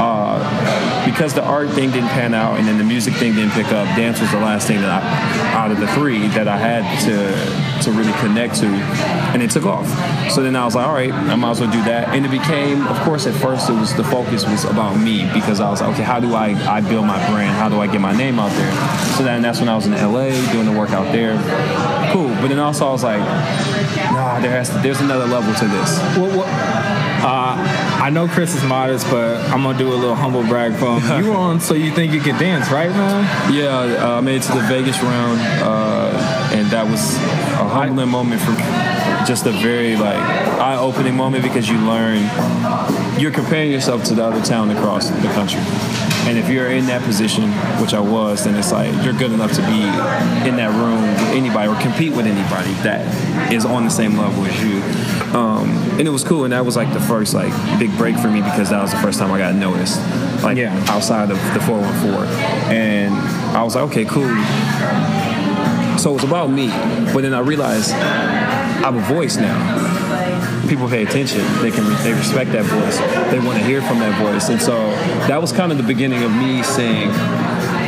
uh, 0.00 1.04
because 1.04 1.34
the 1.34 1.42
art 1.42 1.70
thing 1.70 1.90
didn't 1.90 2.08
pan 2.10 2.34
out, 2.34 2.58
and 2.58 2.66
then 2.66 2.78
the 2.78 2.84
music 2.84 3.14
thing 3.14 3.34
didn't 3.34 3.52
pick 3.52 3.65
up, 3.72 3.86
dance 3.96 4.20
was 4.20 4.30
the 4.30 4.40
last 4.40 4.66
thing 4.66 4.80
that 4.80 5.02
I, 5.02 5.54
out 5.54 5.70
of 5.70 5.80
the 5.80 5.86
three 5.88 6.26
that 6.28 6.48
I 6.48 6.56
had 6.56 6.84
to 7.06 7.66
to 7.82 7.92
really 7.92 8.12
connect 8.14 8.56
to, 8.56 8.66
and 8.66 9.42
it 9.42 9.50
took 9.50 9.66
off. 9.66 9.86
So 10.30 10.42
then 10.42 10.56
I 10.56 10.64
was 10.64 10.74
like, 10.74 10.86
all 10.86 10.94
right, 10.94 11.12
I 11.12 11.34
might 11.34 11.50
as 11.50 11.60
well 11.60 11.70
do 11.70 11.82
that. 11.84 12.08
And 12.08 12.24
it 12.24 12.30
became, 12.30 12.86
of 12.86 12.98
course, 13.00 13.26
at 13.26 13.34
first 13.34 13.68
it 13.68 13.74
was 13.74 13.94
the 13.94 14.04
focus 14.04 14.46
was 14.46 14.64
about 14.64 14.96
me 14.98 15.30
because 15.32 15.60
I 15.60 15.70
was 15.70 15.80
like, 15.80 15.94
okay, 15.94 16.02
how 16.02 16.20
do 16.20 16.34
I 16.34 16.48
I 16.66 16.80
build 16.80 17.06
my 17.06 17.18
brand? 17.30 17.56
How 17.56 17.68
do 17.68 17.80
I 17.80 17.86
get 17.86 18.00
my 18.00 18.16
name 18.16 18.38
out 18.38 18.50
there? 18.52 18.72
So 19.16 19.22
then 19.24 19.42
that's 19.42 19.60
when 19.60 19.68
I 19.68 19.76
was 19.76 19.86
in 19.86 19.92
LA 19.92 20.30
doing 20.52 20.66
the 20.66 20.76
work 20.78 20.90
out 20.90 21.12
there. 21.12 21.36
Cool, 22.12 22.28
but 22.40 22.48
then 22.48 22.58
also 22.58 22.86
I 22.86 22.92
was 22.92 23.04
like, 23.04 23.20
nah, 24.12 24.40
there 24.40 24.50
has 24.50 24.70
to, 24.70 24.78
there's 24.78 25.00
another 25.00 25.26
level 25.26 25.52
to 25.54 25.66
this. 25.66 25.98
Well, 26.16 26.38
well, 26.38 26.95
uh, 27.26 27.56
I 28.02 28.10
know 28.10 28.28
Chris 28.28 28.54
is 28.54 28.62
modest, 28.62 29.10
but 29.10 29.40
I'm 29.50 29.62
gonna 29.64 29.76
do 29.76 29.92
a 29.92 29.94
little 29.94 30.14
humble 30.14 30.44
brag 30.44 30.74
for 30.74 31.00
him. 31.00 31.24
You 31.24 31.30
were 31.30 31.36
on 31.48 31.60
So 31.60 31.74
You 31.74 31.90
Think 31.90 32.12
You 32.12 32.20
Can 32.20 32.38
Dance, 32.38 32.70
right, 32.70 32.90
man? 32.90 33.52
Yeah, 33.52 34.04
uh, 34.04 34.18
I 34.18 34.20
made 34.20 34.36
it 34.36 34.42
to 34.44 34.52
the 34.52 34.60
Vegas 34.62 35.02
round, 35.02 35.40
uh, 35.62 36.50
and 36.54 36.68
that 36.70 36.88
was 36.88 37.16
a 37.16 37.68
humbling 37.68 38.10
moment 38.10 38.40
for 38.40 38.52
me. 38.52 38.62
Just 39.26 39.44
a 39.46 39.52
very 39.52 39.96
like 39.96 40.16
eye-opening 40.16 41.16
moment 41.16 41.42
because 41.42 41.68
you 41.68 41.78
learn 41.78 42.22
you're 43.18 43.32
comparing 43.32 43.72
yourself 43.72 44.04
to 44.04 44.14
the 44.14 44.22
other 44.22 44.42
town 44.44 44.70
across 44.70 45.10
the 45.10 45.28
country. 45.34 45.60
And 46.28 46.36
if 46.38 46.48
you're 46.48 46.70
in 46.70 46.86
that 46.86 47.02
position, 47.02 47.50
which 47.80 47.94
I 47.94 48.00
was, 48.00 48.44
then 48.44 48.56
it's 48.56 48.72
like 48.72 48.92
you're 49.04 49.14
good 49.14 49.32
enough 49.32 49.52
to 49.52 49.62
be 49.62 49.82
in 50.48 50.56
that 50.56 50.70
room 50.74 51.00
with 51.00 51.20
anybody 51.30 51.68
or 51.68 51.80
compete 51.80 52.12
with 52.12 52.26
anybody 52.26 52.72
that 52.82 53.06
is 53.52 53.64
on 53.64 53.84
the 53.84 53.90
same 53.90 54.16
level 54.18 54.44
as 54.44 54.62
you. 54.62 54.82
Um, 55.34 55.68
and 55.98 56.02
it 56.02 56.10
was 56.10 56.24
cool, 56.24 56.44
and 56.44 56.52
that 56.52 56.64
was 56.64 56.76
like 56.76 56.92
the 56.92 57.00
first 57.00 57.34
like 57.34 57.52
big 57.78 57.94
break 57.98 58.16
for 58.16 58.28
me 58.28 58.40
because 58.42 58.70
that 58.70 58.80
was 58.82 58.92
the 58.92 58.98
first 58.98 59.18
time 59.18 59.30
I 59.32 59.38
got 59.38 59.54
noticed, 59.54 60.00
like 60.42 60.56
Yeah. 60.56 60.72
outside 60.88 61.30
of 61.30 61.38
the 61.52 61.60
414. 61.60 62.24
And 62.72 63.14
I 63.56 63.62
was 63.62 63.74
like, 63.74 63.84
okay, 63.90 64.04
cool. 64.04 64.28
So 65.98 66.10
it 66.10 66.14
was 66.14 66.24
about 66.24 66.50
me, 66.50 66.68
but 67.12 67.22
then 67.22 67.34
I 67.34 67.40
realized 67.40 67.92
I 67.92 68.84
have 68.84 68.94
a 68.94 69.00
voice 69.14 69.36
now. 69.36 69.56
People 70.68 70.88
pay 70.88 71.02
attention. 71.04 71.40
They 71.62 71.70
can 71.70 71.84
they 72.04 72.12
respect 72.12 72.52
that 72.52 72.64
voice. 72.64 72.98
They 73.30 73.38
want 73.40 73.58
to 73.58 73.64
hear 73.64 73.80
from 73.82 73.98
that 74.00 74.20
voice, 74.20 74.48
and 74.48 74.60
so 74.60 74.90
that 75.28 75.40
was 75.40 75.52
kind 75.52 75.72
of 75.72 75.78
the 75.78 75.84
beginning 75.84 76.22
of 76.22 76.30
me 76.32 76.62
saying, 76.62 77.08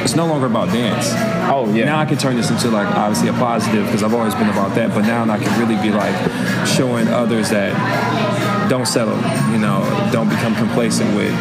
it's 0.02 0.14
no 0.14 0.26
longer 0.26 0.46
about 0.46 0.68
dance. 0.68 1.08
Oh, 1.50 1.70
yeah. 1.72 1.86
Now 1.86 1.98
I 1.98 2.06
can 2.06 2.18
turn 2.18 2.36
this 2.36 2.50
into 2.50 2.70
like 2.70 2.86
obviously 2.88 3.28
a 3.28 3.32
positive 3.32 3.84
because 3.86 4.02
I've 4.02 4.14
always 4.14 4.34
been 4.34 4.48
about 4.48 4.74
that, 4.74 4.94
but 4.94 5.02
now 5.02 5.28
I 5.30 5.38
can 5.38 5.58
really 5.60 5.80
be 5.82 5.90
like 5.90 6.14
showing 6.66 7.08
others 7.08 7.50
that 7.50 7.72
don't 8.68 8.86
settle. 8.86 9.16
You 9.52 9.58
know, 9.58 9.82
don't 10.12 10.28
become 10.28 10.54
complacent 10.54 11.14
with. 11.16 11.34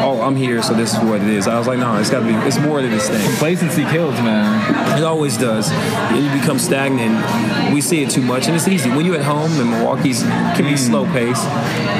Oh, 0.00 0.20
I'm 0.22 0.36
here, 0.36 0.62
so 0.62 0.74
this 0.74 0.94
is 0.94 1.00
what 1.00 1.20
it 1.20 1.28
is. 1.28 1.48
I 1.48 1.58
was 1.58 1.66
like, 1.66 1.78
no, 1.78 1.98
it's 1.98 2.10
got 2.10 2.20
to 2.20 2.26
be. 2.26 2.34
It's 2.46 2.58
more 2.58 2.80
than 2.80 2.90
this 2.92 3.08
thing. 3.08 3.24
Complacency 3.30 3.84
kills, 3.84 4.14
man. 4.20 4.98
It 4.98 5.04
always 5.04 5.36
does. 5.36 5.70
You 6.14 6.30
become 6.40 6.58
stagnant. 6.58 7.72
We 7.74 7.80
see 7.80 8.02
it 8.02 8.10
too 8.10 8.22
much, 8.22 8.46
and 8.46 8.54
it's 8.54 8.68
easy. 8.68 8.90
When 8.90 9.04
you're 9.04 9.16
at 9.16 9.24
home 9.24 9.50
and 9.60 9.70
Milwaukee's 9.70 10.22
can 10.22 10.64
be 10.64 10.76
slow 10.76 11.04
paced, 11.06 11.44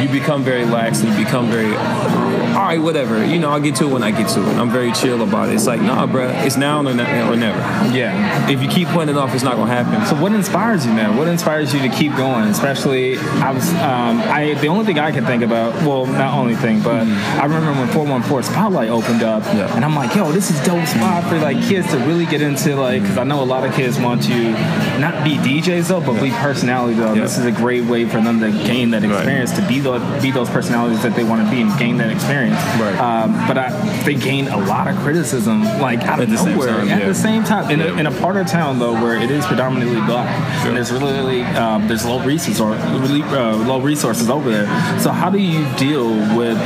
you 0.01 0.09
become 0.09 0.45
very 0.45 0.65
lax 0.65 1.01
and 1.01 1.09
you 1.11 1.25
become 1.25 1.51
very, 1.51 1.75
all 1.75 2.65
right, 2.65 2.81
whatever. 2.81 3.25
You 3.25 3.41
know, 3.41 3.51
I'll 3.51 3.61
get 3.61 3.75
to 3.77 3.87
it 3.87 3.93
when 3.93 4.03
I 4.05 4.13
get 4.13 4.29
to 4.31 4.41
it. 4.49 4.55
I'm 4.57 4.71
very 4.71 4.93
chill 4.93 5.23
about 5.23 5.49
it. 5.49 5.55
It's 5.55 5.67
like, 5.67 5.81
nah, 5.81 6.07
bruh, 6.07 6.47
it's 6.47 6.57
now 6.57 6.79
or, 6.79 6.95
ne- 6.95 7.29
or 7.29 7.37
never. 7.37 7.59
Yeah. 7.95 8.49
If 8.49 8.63
you 8.63 8.69
keep 8.69 8.89
putting 8.89 9.15
it 9.15 9.19
off, 9.19 9.35
it's 9.35 9.45
not 9.45 9.57
gonna 9.57 9.73
happen. 9.73 10.07
So 10.07 10.21
what 10.23 10.33
inspires 10.33 10.87
you, 10.87 10.93
man? 10.93 11.17
What 11.17 11.27
inspires 11.29 11.75
you 11.75 11.81
to 11.81 11.89
keep 11.89 12.15
going? 12.17 12.45
Especially, 12.45 13.19
I 13.19 13.51
was, 13.51 13.69
um, 13.75 14.21
I 14.21 14.48
the 14.55 14.69
only 14.69 14.85
thing 14.85 14.99
I 14.99 15.11
can 15.13 15.25
think 15.25 15.43
about, 15.43 15.75
well, 15.87 16.07
not 16.07 16.35
only 16.35 16.55
thing, 16.55 16.81
but 16.83 17.07
I 17.07 17.45
remember 17.45 17.73
when 17.73 17.89
414 17.89 18.53
Spotlight 18.53 18.89
opened 18.91 19.23
up, 19.23 19.43
Yeah. 19.55 19.75
and 19.75 19.85
I'm 19.85 19.95
like, 19.95 20.15
yo, 20.15 20.31
this 20.33 20.51
is 20.51 20.59
dope 20.65 20.87
spot 20.87 21.25
for 21.25 21.39
like 21.39 21.61
kids 21.63 21.89
to 21.91 21.99
really 21.99 22.27
get 22.27 22.43
into, 22.43 22.77
like, 22.77 23.03
because 23.03 23.19
I 23.19 23.25
know 23.25 23.43
a 23.43 23.45
lot 23.45 23.65
of 23.65 23.75
kids 23.75 23.99
want 23.99 24.23
to 24.25 24.53
not 25.01 25.25
be 25.25 25.37
DJs 25.37 25.89
though, 25.89 26.01
but 26.01 26.21
be 26.21 26.31
personality 26.31 26.95
though. 26.95 27.15
Yeah. 27.15 27.23
This 27.23 27.39
is 27.39 27.45
a 27.45 27.53
great 27.53 27.85
way 27.85 28.05
for 28.05 28.21
them 28.21 28.41
to 28.41 28.51
gain 28.51 28.91
that 28.91 29.03
Right. 29.03 29.13
experience, 29.13 29.53
to 29.53 29.63
be 29.63 29.81
those 29.81 30.03
be 30.23 30.31
those 30.31 30.49
personalities 30.51 31.03
that 31.03 31.15
they 31.15 31.25
want 31.25 31.45
to 31.45 31.51
be 31.51 31.61
and 31.63 31.77
gain 31.79 31.97
that 31.99 32.11
experience. 32.11 32.57
Right. 32.81 32.99
Um, 32.99 33.33
but 33.47 33.57
I, 33.59 33.71
they 34.05 34.15
gain 34.15 34.49
a 34.49 34.57
lot 34.57 34.89
of 34.89 34.97
criticism, 34.97 35.63
like 35.81 36.03
out 36.05 36.21
of 36.21 36.31
At 36.33 36.39
same 36.39 36.53
nowhere, 36.55 36.69
time, 36.69 36.89
at 36.89 37.01
yeah. 37.03 37.09
the 37.09 37.15
same 37.15 37.45
time, 37.45 37.71
in, 37.71 37.81
Yeah. 37.81 37.87
a, 37.87 37.97
in 37.99 38.07
a 38.07 38.11
part 38.13 38.37
of 38.37 38.47
town 38.47 38.79
though 38.79 38.93
where 38.95 39.15
it 39.17 39.31
is 39.31 39.45
predominantly 39.47 40.01
black, 40.03 40.29
Sure. 40.61 40.69
and 40.69 40.77
there's 40.77 40.93
really 40.93 41.43
um, 41.43 41.87
there's 41.89 42.05
low 42.05 42.19
resources 42.21 42.61
or 42.61 42.71
really, 43.01 43.23
uh, 43.23 43.57
low 43.57 43.81
resources 43.81 44.29
over 44.39 44.51
there. 44.51 45.01
So 45.01 45.11
how 45.11 45.31
do 45.31 45.39
you 45.39 45.67
deal 45.77 46.09
with 46.37 46.59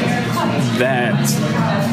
that 0.78 1.16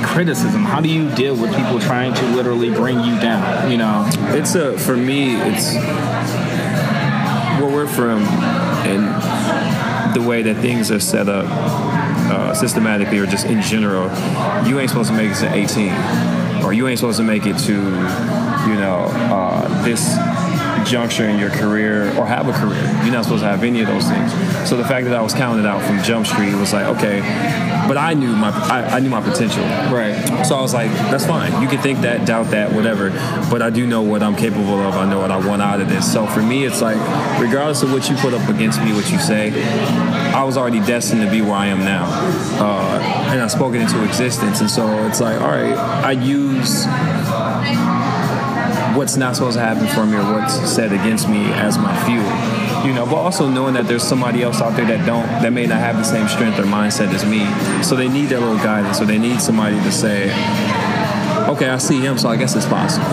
criticism? 0.06 0.64
How 0.64 0.82
do 0.82 0.90
you 0.90 1.10
deal 1.16 1.36
with 1.36 1.56
people 1.56 1.80
trying 1.80 2.14
to 2.14 2.26
literally 2.36 2.70
bring 2.70 3.00
you 3.00 3.20
down? 3.20 3.72
You 3.72 3.78
know, 3.78 4.10
It's 4.36 4.56
a 4.56 4.78
for 4.78 4.98
me. 4.98 5.36
It's 5.36 5.76
where 7.60 7.72
we're 7.72 7.88
from 7.88 8.20
and 8.86 10.16
the 10.16 10.22
way 10.28 10.42
that 10.42 10.58
things 10.58 10.92
are 10.92 11.00
set 11.00 11.30
up 11.30 11.46
uh, 11.50 12.54
systematically 12.54 13.20
or 13.20 13.26
just 13.26 13.46
in 13.46 13.62
general. 13.62 14.08
You 14.68 14.80
ain't 14.80 14.90
supposed 14.90 15.10
to 15.10 15.16
make 15.16 15.32
it 15.32 15.36
to 15.36 15.54
18, 15.54 16.64
or 16.64 16.74
you 16.74 16.88
ain't 16.88 17.00
supposed 17.00 17.18
to 17.18 17.24
make 17.24 17.46
it 17.46 17.58
to, 17.60 17.74
you 17.74 18.76
know, 18.76 19.10
uh, 19.32 19.84
this 19.84 20.18
juncture 20.86 21.26
in 21.26 21.40
your 21.40 21.50
career 21.50 22.08
or 22.18 22.26
have 22.26 22.48
a 22.48 22.54
career. 22.54 22.84
You're 23.04 23.14
not 23.14 23.24
supposed 23.24 23.44
to 23.44 23.50
have 23.50 23.64
any 23.64 23.82
of 23.82 23.88
those 23.88 24.08
things. 24.08 24.32
So 24.70 24.78
the 24.78 24.86
fact 24.86 25.06
that 25.06 25.16
I 25.16 25.22
was 25.22 25.34
counted 25.34 25.66
out 25.66 25.82
from 25.84 26.02
Jump 26.04 26.28
Street 26.28 26.54
was 26.56 26.74
like, 26.74 26.86
okay, 26.98 27.20
but 27.88 27.98
I 27.98 28.14
knew 28.14 28.36
my 28.36 28.50
I, 28.50 28.98
I 28.98 29.00
knew 29.00 29.10
my 29.10 29.22
potential. 29.22 29.64
right? 29.92 30.46
So 30.46 30.56
I 30.56 30.62
was 30.62 30.74
like, 30.74 30.92
that's 31.10 31.26
fine. 31.26 31.62
You 31.62 31.68
can 31.68 31.80
think 31.82 32.02
that, 32.02 32.26
doubt 32.26 32.52
that, 32.52 32.72
whatever. 32.72 33.10
But 33.50 33.62
I 33.62 33.70
do 33.70 33.88
know 33.88 34.02
what 34.02 34.22
I'm 34.22 34.36
capable 34.36 34.80
of. 34.80 34.94
I 34.96 35.10
know 35.10 35.20
what 35.20 35.32
I 35.32 35.38
want 35.46 35.62
out 35.62 35.82
of 35.82 35.90
this. 35.90 36.12
So 36.12 36.28
for 36.28 36.42
me, 36.42 36.66
it's 36.66 36.82
like, 36.82 36.98
regardless 37.40 37.82
of 37.82 37.92
what 37.92 38.10
you 38.10 38.16
put 38.18 38.34
up 38.34 38.48
against 38.50 38.82
me, 38.82 38.94
what 38.94 39.10
you 39.12 39.20
say, 39.20 39.52
I 40.34 40.44
was 40.44 40.58
already 40.58 40.80
destined 40.80 41.22
to 41.22 41.32
be 41.32 41.42
where 41.42 41.54
I 41.54 41.68
am 41.68 41.80
now. 41.80 42.06
Uh, 42.60 43.00
and 43.32 43.42
I 43.42 43.48
spoke 43.48 43.74
it 43.74 43.82
into 43.82 44.04
existence. 44.04 44.62
And 44.62 44.70
so 44.70 44.88
it's 45.08 45.20
like, 45.20 45.42
all 45.42 45.48
right, 45.50 45.76
I 45.76 46.12
use 46.12 46.86
what's 48.96 49.18
not 49.18 49.36
supposed 49.36 49.58
to 49.58 49.62
happen 49.62 49.88
for 49.88 50.06
me 50.06 50.18
or 50.18 50.34
what's 50.34 50.54
said 50.70 50.92
against 50.92 51.28
me 51.28 51.46
as 51.54 51.78
my 51.78 51.96
fuel. 52.06 52.24
You 52.86 52.94
know, 52.94 53.06
but 53.06 53.16
also 53.16 53.50
knowing 53.50 53.74
that 53.74 53.88
there's 53.88 54.04
somebody 54.04 54.42
else 54.42 54.62
out 54.62 54.76
there 54.76 54.86
that 54.86 55.06
don't 55.06 55.28
that 55.44 55.52
may 55.52 55.68
not 55.68 55.80
have 55.80 55.98
the 55.98 56.04
same 56.04 56.28
strength 56.28 56.58
or 56.60 56.64
mindset 56.64 57.14
as 57.14 57.26
me. 57.26 57.46
So 57.84 57.96
they 57.96 58.08
need 58.08 58.28
that 58.30 58.40
little 58.40 58.58
guidance, 58.58 58.98
so 58.98 59.06
they 59.06 59.18
need 59.18 59.42
somebody 59.42 59.76
to 59.76 59.92
say, 59.92 60.32
okay, 61.50 61.70
I 61.70 61.78
see 61.78 62.00
him, 62.00 62.18
so 62.18 62.30
I 62.30 62.38
guess 62.38 62.56
it's 62.56 62.66
possible. 62.66 63.06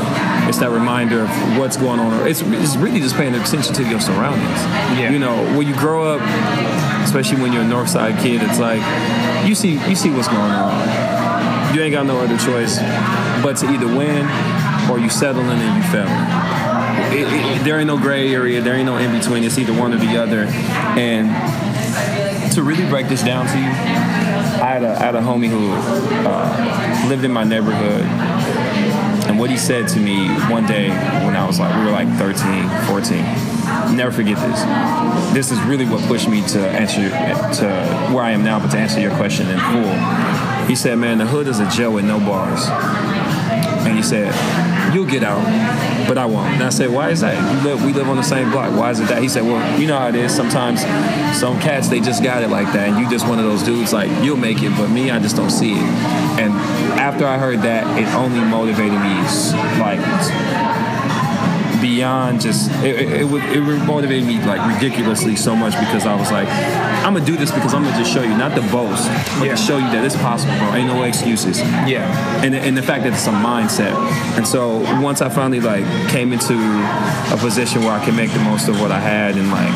It's 0.48 0.58
that 0.58 0.70
reminder 0.70 1.22
of 1.22 1.58
what's 1.58 1.76
going 1.76 1.98
on. 1.98 2.28
It's, 2.28 2.40
it's 2.42 2.76
really 2.76 3.00
just 3.00 3.16
paying 3.16 3.34
attention 3.34 3.74
to 3.74 3.82
your 3.82 3.98
surroundings. 3.98 4.62
Yeah. 4.96 5.10
You 5.10 5.18
know, 5.18 5.34
when 5.58 5.66
you 5.66 5.74
grow 5.74 6.14
up, 6.14 6.20
especially 7.02 7.42
when 7.42 7.52
you're 7.52 7.62
a 7.62 7.68
North 7.68 7.90
Side 7.90 8.22
kid, 8.22 8.42
it's 8.42 8.60
like 8.60 8.80
you 9.46 9.56
see 9.56 9.74
you 9.88 9.96
see 9.96 10.10
what's 10.10 10.28
going 10.28 10.40
on. 10.40 11.74
You 11.74 11.82
ain't 11.82 11.92
got 11.92 12.06
no 12.06 12.20
other 12.20 12.38
choice 12.38 12.78
but 13.42 13.56
to 13.58 13.70
either 13.70 13.86
win 13.86 14.26
or 14.90 14.98
you 14.98 15.08
settling 15.08 15.48
and 15.48 15.76
you 15.76 15.90
failing. 15.90 16.56
It, 17.12 17.26
it, 17.32 17.64
there 17.64 17.78
ain't 17.78 17.86
no 17.86 17.98
gray 17.98 18.32
area. 18.32 18.60
There 18.60 18.74
ain't 18.74 18.86
no 18.86 18.96
in 18.96 19.12
between. 19.18 19.44
It's 19.44 19.58
either 19.58 19.72
one 19.72 19.92
or 19.92 19.98
the 19.98 20.16
other. 20.16 20.44
And 20.98 21.30
to 22.52 22.62
really 22.62 22.88
break 22.88 23.08
this 23.08 23.22
down 23.22 23.46
to 23.46 23.58
you, 23.58 23.64
I 23.64 24.70
had 24.72 24.82
a, 24.82 24.92
I 24.92 24.98
had 24.98 25.14
a 25.14 25.20
homie 25.20 25.48
who 25.48 25.72
uh, 26.26 27.08
lived 27.08 27.24
in 27.24 27.32
my 27.32 27.44
neighborhood. 27.44 28.02
And 29.28 29.38
what 29.38 29.50
he 29.50 29.56
said 29.56 29.88
to 29.88 30.00
me 30.00 30.28
one 30.50 30.66
day 30.66 30.88
when 31.24 31.36
I 31.36 31.46
was 31.46 31.58
like, 31.58 31.74
we 31.76 31.84
were 31.84 31.90
like 31.90 32.08
13, 32.16 32.68
14. 32.86 33.96
Never 33.96 34.12
forget 34.12 34.36
this. 34.38 34.62
This 35.34 35.50
is 35.50 35.60
really 35.66 35.84
what 35.84 36.02
pushed 36.04 36.28
me 36.28 36.46
to 36.48 36.60
answer 36.68 37.10
to 37.60 38.12
where 38.14 38.24
I 38.24 38.30
am 38.30 38.44
now, 38.44 38.60
but 38.60 38.70
to 38.70 38.78
answer 38.78 39.00
your 39.00 39.14
question 39.16 39.48
in 39.48 39.58
full. 39.58 40.66
He 40.66 40.74
said, 40.74 40.98
"Man, 40.98 41.18
the 41.18 41.26
hood 41.26 41.46
is 41.46 41.60
a 41.60 41.68
jail 41.70 41.92
with 41.92 42.04
no 42.04 42.18
bars." 42.18 42.66
And 43.86 43.96
he 43.96 44.02
said, 44.02 44.32
"You'll 44.92 45.06
get 45.06 45.22
out, 45.22 45.42
but 46.08 46.18
I 46.18 46.26
won't." 46.26 46.54
And 46.54 46.62
I 46.62 46.70
said, 46.70 46.90
"Why 46.90 47.10
is 47.10 47.20
that? 47.20 47.36
Live, 47.64 47.84
we 47.84 47.92
live 47.92 48.08
on 48.08 48.16
the 48.16 48.22
same 48.22 48.50
block. 48.50 48.72
Why 48.76 48.90
is 48.90 49.00
it 49.00 49.08
that?" 49.08 49.22
He 49.22 49.28
said, 49.28 49.44
"Well, 49.44 49.80
you 49.80 49.86
know 49.86 49.98
how 49.98 50.08
it 50.08 50.14
is. 50.14 50.34
Sometimes 50.34 50.82
some 51.38 51.58
cats 51.60 51.88
they 51.88 52.00
just 52.00 52.22
got 52.22 52.42
it 52.42 52.50
like 52.50 52.72
that, 52.72 52.88
and 52.88 52.98
you 52.98 53.08
just 53.10 53.26
one 53.26 53.38
of 53.38 53.44
those 53.44 53.62
dudes 53.62 53.92
like 53.92 54.10
you'll 54.22 54.36
make 54.36 54.62
it, 54.62 54.70
but 54.76 54.88
me, 54.88 55.10
I 55.10 55.18
just 55.18 55.36
don't 55.36 55.50
see 55.50 55.72
it." 55.72 55.88
And 56.38 56.52
after 56.98 57.26
I 57.26 57.38
heard 57.38 57.62
that, 57.62 57.86
it 57.98 58.06
only 58.14 58.40
motivated 58.40 59.00
me 59.00 59.16
like 59.80 60.00
beyond 61.96 62.40
just 62.42 62.70
it, 62.84 62.94
it, 63.00 63.08
it, 63.22 63.24
would- 63.24 63.42
it 63.44 63.60
motivated 63.86 64.26
me 64.26 64.36
like 64.44 64.60
ridiculously 64.74 65.34
so 65.36 65.56
much 65.56 65.72
because 65.84 66.04
I 66.04 66.14
was 66.14 66.30
like, 66.30 66.48
I'm 67.04 67.14
gonna 67.14 67.24
do 67.24 67.36
this 67.36 67.50
because 67.50 67.72
I'm 67.74 67.84
gonna 67.84 67.96
just 67.96 68.12
show 68.12 68.22
you, 68.22 68.36
not 68.36 68.54
to 68.54 68.60
boast, 68.70 69.08
but 69.38 69.44
Yeah. 69.46 69.54
to 69.54 69.56
show 69.56 69.78
you 69.78 69.88
that 69.94 70.04
it's 70.04 70.16
possible, 70.16 70.54
bro. 70.58 70.74
Ain't 70.74 70.88
no 70.88 71.02
excuses. 71.04 71.60
Yeah. 71.88 72.04
And, 72.44 72.54
and 72.54 72.76
the 72.76 72.82
fact 72.82 73.04
that 73.04 73.12
it's 73.14 73.26
a 73.26 73.30
mindset. 73.32 73.94
And 74.36 74.46
so 74.46 74.78
once 75.00 75.22
I 75.22 75.28
finally 75.30 75.60
like 75.60 75.84
came 76.10 76.32
into 76.32 76.54
a 77.32 77.36
position 77.38 77.82
where 77.82 77.92
I 77.98 78.04
could 78.04 78.14
make 78.14 78.30
the 78.32 78.40
most 78.40 78.68
of 78.68 78.78
what 78.80 78.90
I 78.92 79.00
had 79.00 79.36
and 79.36 79.48
like, 79.50 79.72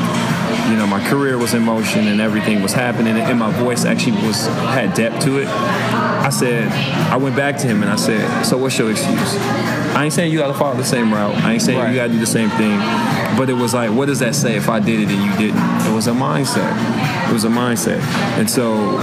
you 0.70 0.76
know, 0.76 0.87
my 0.87 1.02
career 1.09 1.38
was 1.38 1.54
in 1.54 1.62
motion 1.62 2.06
and 2.09 2.20
everything 2.20 2.62
was 2.62 2.72
happening 2.72 3.16
and 3.16 3.38
my 3.38 3.50
voice 3.64 3.85
actually 3.85 4.20
was 4.26 4.46
had 4.76 4.92
depth 4.94 5.24
to 5.24 5.38
it. 5.38 5.48
I 5.48 6.28
said, 6.30 6.70
I 7.11 7.16
went 7.16 7.35
back 7.37 7.56
to 7.59 7.66
him 7.66 7.83
and 7.83 7.90
I 7.90 7.96
said, 7.96 8.22
so 8.44 8.59
what's 8.59 8.78
your 8.78 8.90
excuse? 8.90 9.35
I 9.94 10.05
ain't 10.05 10.12
saying 10.12 10.33
you 10.33 10.38
gotta 10.38 10.55
follow 10.55 10.76
the 10.76 10.85
same 10.85 11.12
route. 11.12 11.35
I 11.37 11.53
ain't 11.55 11.62
saying 11.62 11.79
Right. 11.79 11.90
you 11.90 11.96
gotta 11.96 12.12
do 12.12 12.18
the 12.18 12.26
same 12.26 12.48
thing. 12.50 12.79
But 13.37 13.50
it 13.50 13.55
was 13.55 13.74
like, 13.74 13.90
what 13.90 14.07
does 14.07 14.18
that 14.20 14.35
say 14.35 14.57
if 14.57 14.68
I 14.68 14.81
did 14.81 15.00
it 15.00 15.09
and 15.09 15.22
you 15.24 15.33
didn't? 15.37 15.61
It 15.87 15.94
was 15.94 16.07
a 16.07 16.12
mindset. 16.12 16.70
It 17.29 17.33
was 17.33 17.44
a 17.44 17.48
mindset. 17.48 18.00
And 18.38 18.48
so 18.48 18.98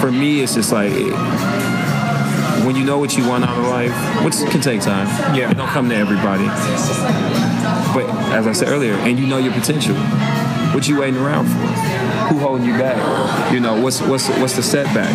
for 0.00 0.10
me, 0.10 0.40
it's 0.40 0.54
just 0.54 0.72
like 0.72 0.92
when 2.64 2.74
you 2.76 2.84
know 2.84 2.98
what 2.98 3.16
you 3.16 3.26
want 3.28 3.44
out 3.44 3.56
of 3.56 3.64
life, 3.66 3.92
which 4.24 4.34
can 4.50 4.60
take 4.60 4.80
time. 4.82 5.06
Yeah. 5.34 5.50
It 5.50 5.56
don't 5.56 5.68
come 5.68 5.88
to 5.88 5.94
everybody. 5.96 6.44
But 7.94 8.08
as 8.32 8.46
I 8.46 8.52
said 8.52 8.68
earlier, 8.68 8.94
and 8.94 9.18
you 9.18 9.26
know 9.26 9.38
your 9.38 9.52
potential, 9.52 9.94
what 10.74 10.86
you 10.88 10.98
waiting 11.00 11.20
around 11.20 11.46
for? 11.46 11.58
Who 12.28 12.38
holding 12.40 12.66
you 12.66 12.74
back? 12.76 12.96
You 13.52 13.60
know, 13.60 13.80
what's 13.80 14.00
what's 14.02 14.28
what's 14.28 14.54
the 14.56 14.62
setback? 14.62 15.08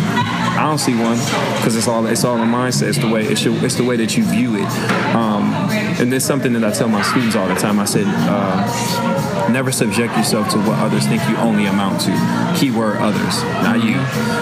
I 0.56 0.62
don't 0.68 0.78
see 0.78 0.94
one 0.94 1.18
because 1.56 1.76
it's 1.76 1.88
all 1.88 2.06
it's 2.06 2.24
all 2.24 2.36
a 2.36 2.46
mindset. 2.46 2.88
It's 2.88 2.98
the 2.98 3.08
way 3.08 3.24
it's, 3.24 3.44
your, 3.44 3.54
it's 3.64 3.74
the 3.74 3.84
way 3.84 3.96
that 3.96 4.16
you 4.16 4.24
view 4.24 4.54
it. 4.54 4.66
Um, 5.14 5.52
and 5.98 6.12
there's 6.12 6.24
something 6.24 6.52
that 6.52 6.64
I 6.64 6.70
tell 6.70 6.88
my 6.88 7.02
students 7.02 7.34
all 7.34 7.48
the 7.48 7.54
time. 7.54 7.80
I 7.80 7.84
said, 7.84 8.04
uh, 8.06 9.48
never 9.50 9.72
subject 9.72 10.16
yourself 10.16 10.48
to 10.50 10.58
what 10.58 10.78
others 10.78 11.06
think 11.06 11.28
you 11.28 11.36
only 11.38 11.66
amount 11.66 12.02
to. 12.02 12.54
Keyword 12.56 12.98
others, 12.98 13.42
not 13.62 13.82
you. 13.82 13.94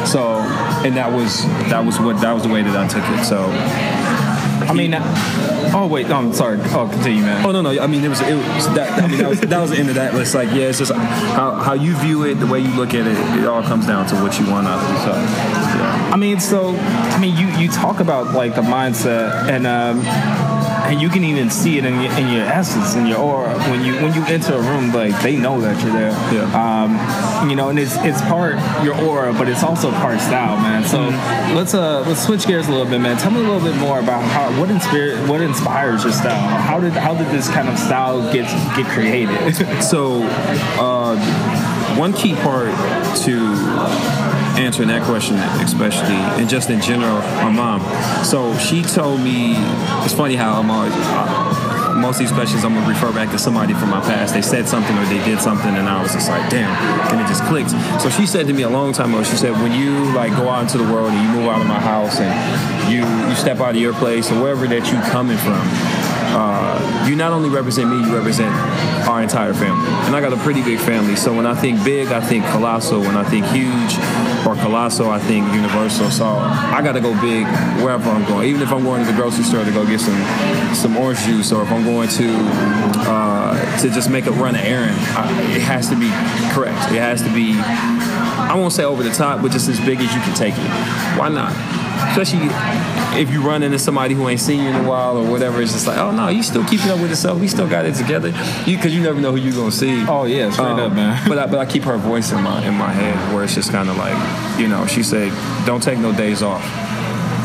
So, 0.06 0.38
and 0.84 0.96
that 0.96 1.10
was 1.10 1.44
that 1.70 1.84
was 1.84 1.98
what 1.98 2.20
that 2.20 2.32
was 2.32 2.42
the 2.42 2.50
way 2.50 2.62
that 2.62 2.76
I 2.76 2.86
took 2.86 3.04
it. 3.18 3.24
So, 3.24 3.46
I 4.68 4.74
mean, 4.74 4.94
oh 5.74 5.88
wait, 5.90 6.06
I'm 6.06 6.32
sorry. 6.34 6.58
Oh, 6.60 6.88
continue, 6.92 7.22
man. 7.22 7.44
Oh 7.44 7.52
no, 7.52 7.62
no. 7.62 7.80
I 7.80 7.86
mean, 7.86 8.04
it 8.04 8.08
was 8.08 8.20
it 8.20 8.36
was 8.36 8.66
that. 8.74 9.02
I 9.02 9.06
mean, 9.06 9.18
that 9.18 9.28
was 9.30 9.40
that 9.40 9.60
was 9.60 9.70
the 9.70 9.78
end 9.78 9.88
of 9.88 9.94
that. 9.94 10.14
It's 10.14 10.34
like 10.34 10.50
yeah, 10.50 10.68
it's 10.68 10.78
just 10.78 10.92
how 10.92 11.54
how 11.54 11.72
you 11.72 11.96
view 11.96 12.24
it, 12.24 12.34
the 12.34 12.46
way 12.46 12.60
you 12.60 12.74
look 12.76 12.94
at 12.94 13.06
it. 13.06 13.40
It 13.40 13.46
all 13.46 13.62
comes 13.62 13.86
down 13.86 14.06
to 14.08 14.16
what 14.16 14.38
you 14.38 14.50
want 14.50 14.66
out 14.66 14.78
of 14.78 14.90
it. 14.90 15.58
So. 15.58 15.61
I 16.12 16.16
mean, 16.16 16.40
so 16.40 16.76
I 16.76 17.18
mean, 17.18 17.34
you 17.38 17.48
you 17.58 17.70
talk 17.70 18.00
about 18.00 18.34
like 18.34 18.54
the 18.54 18.60
mindset, 18.60 19.48
and 19.48 19.66
um, 19.66 20.00
and 20.92 21.00
you 21.00 21.08
can 21.08 21.24
even 21.24 21.48
see 21.48 21.78
it 21.78 21.86
in 21.86 22.02
your, 22.02 22.12
in 22.18 22.28
your 22.28 22.44
essence, 22.44 22.94
in 22.94 23.06
your 23.06 23.16
aura 23.16 23.58
when 23.70 23.82
you 23.82 23.94
when 23.94 24.12
you 24.12 24.22
enter 24.26 24.52
a 24.52 24.60
room. 24.60 24.92
Like 24.92 25.18
they 25.22 25.36
know 25.38 25.58
that 25.62 25.82
you're 25.82 25.94
there. 25.94 26.10
Yeah. 26.30 26.52
Um, 26.52 27.48
you 27.48 27.56
know, 27.56 27.70
and 27.70 27.78
it's 27.78 27.96
it's 28.00 28.20
part 28.22 28.56
your 28.84 28.94
aura, 29.02 29.32
but 29.32 29.48
it's 29.48 29.62
also 29.62 29.90
part 29.90 30.20
style, 30.20 30.58
man. 30.58 30.84
So 30.84 31.00
let's 31.56 31.72
uh 31.72 32.02
let's 32.06 32.22
switch 32.22 32.46
gears 32.46 32.68
a 32.68 32.70
little 32.70 32.84
bit, 32.84 33.00
man. 33.00 33.16
Tell 33.16 33.30
me 33.30 33.40
a 33.40 33.48
little 33.48 33.66
bit 33.66 33.76
more 33.76 33.98
about 33.98 34.22
how 34.22 34.50
what 34.60 34.70
inspire 34.70 35.16
what 35.26 35.40
inspires 35.40 36.04
your 36.04 36.12
style. 36.12 36.46
How 36.60 36.78
did 36.78 36.92
how 36.92 37.14
did 37.14 37.28
this 37.28 37.48
kind 37.48 37.70
of 37.70 37.78
style 37.78 38.30
get 38.34 38.44
get 38.76 38.86
created? 38.86 39.32
So 39.82 40.22
uh, 40.78 41.16
one 41.96 42.12
key 42.12 42.34
part 42.34 42.70
to 43.24 44.31
answering 44.58 44.88
that 44.88 45.02
question, 45.02 45.36
especially 45.36 46.16
and 46.40 46.48
just 46.48 46.70
in 46.70 46.80
general, 46.80 47.18
my 47.42 47.50
mom. 47.50 47.80
So 48.24 48.56
she 48.58 48.82
told 48.82 49.20
me 49.20 49.54
it's 50.04 50.14
funny 50.14 50.36
how 50.36 50.60
I'm 50.60 50.70
always. 50.70 50.92
Uh, 50.94 51.58
most 52.02 52.16
of 52.16 52.20
these 52.20 52.32
questions, 52.32 52.64
I'm 52.64 52.74
gonna 52.74 52.88
refer 52.88 53.12
back 53.12 53.30
to 53.30 53.38
somebody 53.38 53.74
from 53.74 53.90
my 53.90 54.00
past. 54.00 54.34
They 54.34 54.42
said 54.42 54.66
something 54.68 54.96
or 54.98 55.04
they 55.04 55.22
did 55.24 55.40
something, 55.40 55.74
and 55.76 55.88
I 55.88 56.02
was 56.02 56.12
just 56.12 56.28
like, 56.28 56.50
"Damn!" 56.50 56.70
And 57.12 57.20
it 57.20 57.28
just 57.28 57.44
clicked. 57.44 57.70
So 58.00 58.10
she 58.10 58.26
said 58.26 58.46
to 58.48 58.52
me 58.52 58.62
a 58.62 58.68
long 58.68 58.92
time 58.92 59.14
ago. 59.14 59.22
She 59.22 59.36
said, 59.36 59.52
"When 59.52 59.72
you 59.72 60.12
like 60.12 60.34
go 60.36 60.48
out 60.48 60.62
into 60.62 60.78
the 60.78 60.92
world 60.92 61.12
and 61.12 61.22
you 61.22 61.28
move 61.40 61.48
out 61.48 61.60
of 61.60 61.66
my 61.66 61.80
house 61.80 62.18
and 62.18 62.32
you 62.90 63.06
you 63.28 63.34
step 63.36 63.60
out 63.60 63.70
of 63.70 63.80
your 63.80 63.94
place 63.94 64.30
or 64.32 64.42
wherever 64.42 64.66
that 64.66 64.84
you 64.90 64.98
coming 65.10 65.36
from, 65.38 65.62
uh, 66.34 67.06
you 67.08 67.14
not 67.14 67.32
only 67.32 67.50
represent 67.50 67.90
me, 67.90 67.96
you 68.00 68.14
represent 68.16 68.54
our 69.06 69.22
entire 69.22 69.52
family. 69.52 69.86
And 70.06 70.16
I 70.16 70.20
got 70.20 70.32
a 70.32 70.36
pretty 70.38 70.62
big 70.62 70.78
family. 70.78 71.16
So 71.16 71.34
when 71.34 71.46
I 71.46 71.54
think 71.54 71.84
big, 71.84 72.08
I 72.08 72.20
think 72.20 72.44
colossal. 72.46 73.00
When 73.00 73.16
I 73.16 73.24
think 73.24 73.44
huge 73.46 73.96
or 74.46 74.56
colossal, 74.56 75.10
I 75.10 75.18
think 75.18 75.52
universal. 75.52 76.10
So 76.10 76.24
I 76.26 76.80
got 76.82 76.92
to 76.92 77.00
go 77.00 77.12
big 77.20 77.44
wherever 77.82 78.08
I'm 78.10 78.26
going. 78.26 78.48
Even 78.48 78.62
if 78.62 78.72
I'm 78.72 78.82
going 78.82 79.04
to 79.04 79.10
the 79.10 79.16
grocery 79.16 79.44
store 79.44 79.64
to 79.64 79.70
go 79.70 79.86
get 79.86 80.00
some 80.00 80.20
some 80.74 80.96
orange 80.96 81.20
juice, 81.20 81.52
or 81.52 81.62
if 81.62 81.70
I'm 81.70 81.84
going 81.84 82.08
to 82.08 82.28
uh, 83.08 83.80
to 83.80 83.90
just 83.90 84.10
make 84.10 84.26
a 84.26 84.32
run 84.32 84.54
an 84.54 84.64
errand, 84.64 84.98
I, 85.16 85.30
it 85.54 85.62
has 85.62 85.88
to 85.90 85.96
be 85.96 86.08
correct. 86.54 86.92
It 86.92 87.00
has 87.00 87.22
to 87.22 87.32
be. 87.34 87.54
I 87.58 88.54
won't 88.54 88.72
say 88.72 88.84
over 88.84 89.02
the 89.02 89.12
top, 89.12 89.42
but 89.42 89.50
just 89.50 89.68
as 89.68 89.78
big 89.80 90.00
as 90.00 90.14
you 90.14 90.20
can 90.20 90.34
take 90.34 90.54
it. 90.56 91.18
Why 91.18 91.28
not? 91.28 91.81
Especially 92.10 92.48
if 93.20 93.30
you 93.30 93.42
run 93.42 93.62
into 93.62 93.78
somebody 93.78 94.14
who 94.14 94.28
ain't 94.28 94.40
seen 94.40 94.62
you 94.62 94.68
in 94.68 94.84
a 94.84 94.88
while 94.88 95.16
or 95.16 95.30
whatever, 95.30 95.60
it's 95.62 95.72
just 95.72 95.86
like, 95.86 95.98
oh 95.98 96.10
no, 96.10 96.28
you 96.28 96.42
still 96.42 96.64
keeping 96.64 96.90
up 96.90 96.98
with 97.00 97.10
yourself. 97.10 97.40
We 97.40 97.48
still 97.48 97.68
got 97.68 97.84
it 97.86 97.94
together. 97.94 98.28
You 98.66 98.76
because 98.76 98.94
you 98.94 99.02
never 99.02 99.20
know 99.20 99.30
who 99.32 99.38
you're 99.38 99.54
gonna 99.54 99.70
see. 99.72 100.04
oh 100.06 100.24
yeah, 100.24 100.50
straight 100.50 100.66
Um, 100.66 100.80
up, 100.80 100.92
man. 100.92 101.22
but 101.28 101.38
I, 101.38 101.46
but 101.46 101.58
I 101.58 101.66
keep 101.66 101.84
her 101.84 101.96
voice 101.96 102.32
in 102.32 102.42
my 102.42 102.64
in 102.66 102.74
my 102.74 102.90
head 102.92 103.34
where 103.34 103.44
it's 103.44 103.54
just 103.54 103.70
kind 103.70 103.88
of 103.88 103.96
like, 103.96 104.16
you 104.58 104.68
know, 104.68 104.86
she 104.86 105.02
said, 105.02 105.32
don't 105.66 105.82
take 105.82 105.98
no 105.98 106.12
days 106.12 106.42
off. 106.42 106.62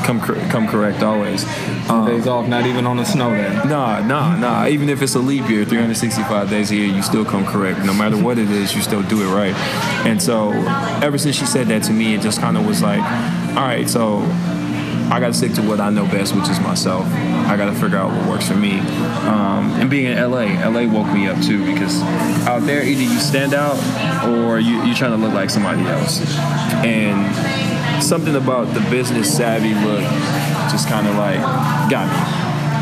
Come 0.05 0.21
come 0.21 0.67
correct 0.67 1.03
always. 1.03 1.43
Um, 1.89 2.05
Days 2.05 2.27
off, 2.27 2.47
not 2.47 2.65
even 2.65 2.85
on 2.87 2.95
the 2.97 3.03
snow 3.05 3.29
day. 3.31 3.53
Nah, 3.65 3.99
nah, 4.05 4.35
nah. 4.37 4.67
Even 4.67 4.89
if 4.89 5.01
it's 5.01 5.15
a 5.15 5.19
leap 5.19 5.49
year, 5.49 5.63
365 5.65 6.49
days 6.49 6.71
a 6.71 6.75
year, 6.75 6.87
you 6.87 7.01
still 7.01 7.25
come 7.25 7.45
correct. 7.45 7.85
No 7.85 7.93
matter 7.93 8.17
what 8.17 8.37
it 8.37 8.49
is, 8.49 8.73
you 8.73 8.81
still 8.81 9.03
do 9.03 9.21
it 9.21 9.33
right. 9.33 9.53
And 10.05 10.21
so, 10.21 10.51
ever 11.01 11.17
since 11.17 11.35
she 11.35 11.45
said 11.45 11.67
that 11.67 11.83
to 11.83 11.93
me, 11.93 12.13
it 12.15 12.21
just 12.21 12.39
kind 12.39 12.55
of 12.57 12.65
was 12.65 12.81
like, 12.81 13.01
all 13.49 13.63
right, 13.63 13.89
so 13.89 14.19
I 15.10 15.19
got 15.21 15.27
to 15.27 15.33
stick 15.33 15.53
to 15.53 15.62
what 15.62 15.79
I 15.79 15.89
know 15.89 16.05
best, 16.05 16.36
which 16.36 16.49
is 16.49 16.60
myself. 16.60 17.05
I 17.05 17.55
got 17.55 17.67
to 17.67 17.73
figure 17.73 17.97
out 17.97 18.12
what 18.12 18.29
works 18.29 18.47
for 18.47 18.55
me. 18.55 18.79
Um, 18.79 19.71
and 19.79 19.89
being 19.89 20.05
in 20.05 20.17
LA, 20.17 20.45
LA 20.67 20.86
woke 20.91 21.12
me 21.13 21.27
up 21.27 21.41
too 21.41 21.65
because 21.65 22.01
out 22.45 22.63
there, 22.63 22.83
either 22.83 23.01
you 23.01 23.19
stand 23.19 23.53
out 23.53 23.77
or 24.27 24.60
you, 24.60 24.83
you're 24.83 24.95
trying 24.95 25.12
to 25.12 25.17
look 25.17 25.33
like 25.33 25.49
somebody 25.49 25.81
else. 25.83 26.21
And 26.83 28.03
something 28.03 28.36
about 28.36 28.73
the 28.73 28.81
business 28.89 29.36
savvy 29.36 29.73
look 29.73 30.03
just 30.71 30.89
kind 30.89 31.07
of 31.07 31.15
like 31.15 31.39
got 31.89 32.07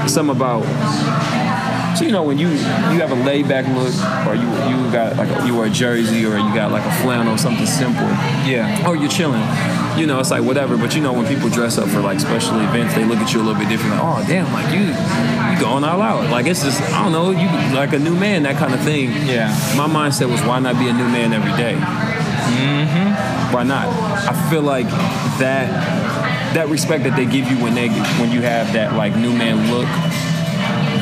me. 0.04 0.10
Something 0.10 0.36
about 0.36 0.64
So 1.96 2.04
you 2.04 2.12
know 2.12 2.24
when 2.24 2.38
you 2.38 2.50
you 2.50 3.00
have 3.02 3.12
a 3.12 3.16
laid 3.16 3.48
back 3.48 3.66
look, 3.68 3.94
or 4.28 4.36
you 4.36 4.48
you 4.70 4.92
got 4.92 5.16
like 5.16 5.30
a, 5.30 5.48
you 5.48 5.56
wear 5.56 5.68
a 5.68 5.70
jersey, 5.70 6.26
or 6.26 6.38
you 6.38 6.54
got 6.54 6.72
like 6.72 6.84
a 6.86 6.92
flannel, 7.02 7.38
something 7.38 7.66
simple, 7.66 8.08
Yeah. 8.46 8.88
or 8.88 8.96
you're 8.96 9.10
chilling. 9.10 9.42
You 9.98 10.06
know, 10.08 10.20
it's 10.20 10.30
like 10.30 10.44
whatever. 10.44 10.76
But 10.78 10.94
you 10.94 11.02
know 11.02 11.14
when 11.14 11.26
people 11.26 11.50
dress 11.50 11.78
up 11.78 11.88
for 11.88 12.02
like 12.02 12.20
special 12.20 12.60
events, 12.60 12.96
they 12.96 13.06
look 13.06 13.20
at 13.20 13.34
you 13.34 13.40
a 13.42 13.44
little 13.44 13.58
bit 13.60 13.70
different. 13.70 13.96
Like, 13.96 14.04
oh 14.04 14.28
damn, 14.28 14.52
like 14.52 14.74
you 14.74 14.82
you 14.88 15.60
going 15.62 15.86
all 15.86 16.02
out. 16.02 16.30
Like 16.30 16.48
it's 16.48 16.64
just 16.64 16.82
I 16.82 17.02
don't 17.04 17.14
know, 17.14 17.32
you 17.32 17.48
like 17.74 17.94
a 17.94 18.00
new 18.00 18.14
man, 18.16 18.44
that 18.44 18.58
kind 18.58 18.74
of 18.74 18.82
thing. 18.82 19.12
Yeah. 19.26 19.48
My 19.78 19.88
mindset 19.88 20.30
was 20.30 20.42
why 20.42 20.60
not 20.60 20.78
be 20.78 20.90
a 20.90 20.94
new 20.94 21.08
man 21.08 21.32
every 21.32 21.54
day? 21.56 21.76
Mm-hmm. 22.46 23.54
why 23.54 23.64
not? 23.64 23.88
I 23.88 24.50
feel 24.50 24.62
like 24.62 24.88
that 25.40 25.72
that 26.54 26.68
respect 26.70 27.04
that 27.04 27.16
they 27.16 27.26
give 27.26 27.50
you 27.50 27.58
when 27.64 27.74
they 27.74 27.90
when 28.20 28.32
you 28.32 28.42
have 28.42 28.72
that 28.74 28.94
like 28.96 29.16
new 29.16 29.32
man 29.32 29.72
look, 29.72 29.88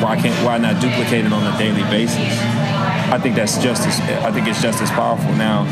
why 0.03 0.17
can't 0.17 0.35
why 0.45 0.57
not 0.57 0.81
duplicate 0.81 1.25
it 1.25 1.31
on 1.31 1.47
a 1.47 1.57
daily 1.57 1.83
basis? 1.83 2.19
I 3.13 3.19
think 3.19 3.35
that's 3.35 3.57
just 3.57 3.87
as 3.87 3.99
I 4.23 4.31
think 4.31 4.47
it's 4.47 4.61
just 4.61 4.81
as 4.81 4.89
powerful 4.89 5.31
now. 5.33 5.63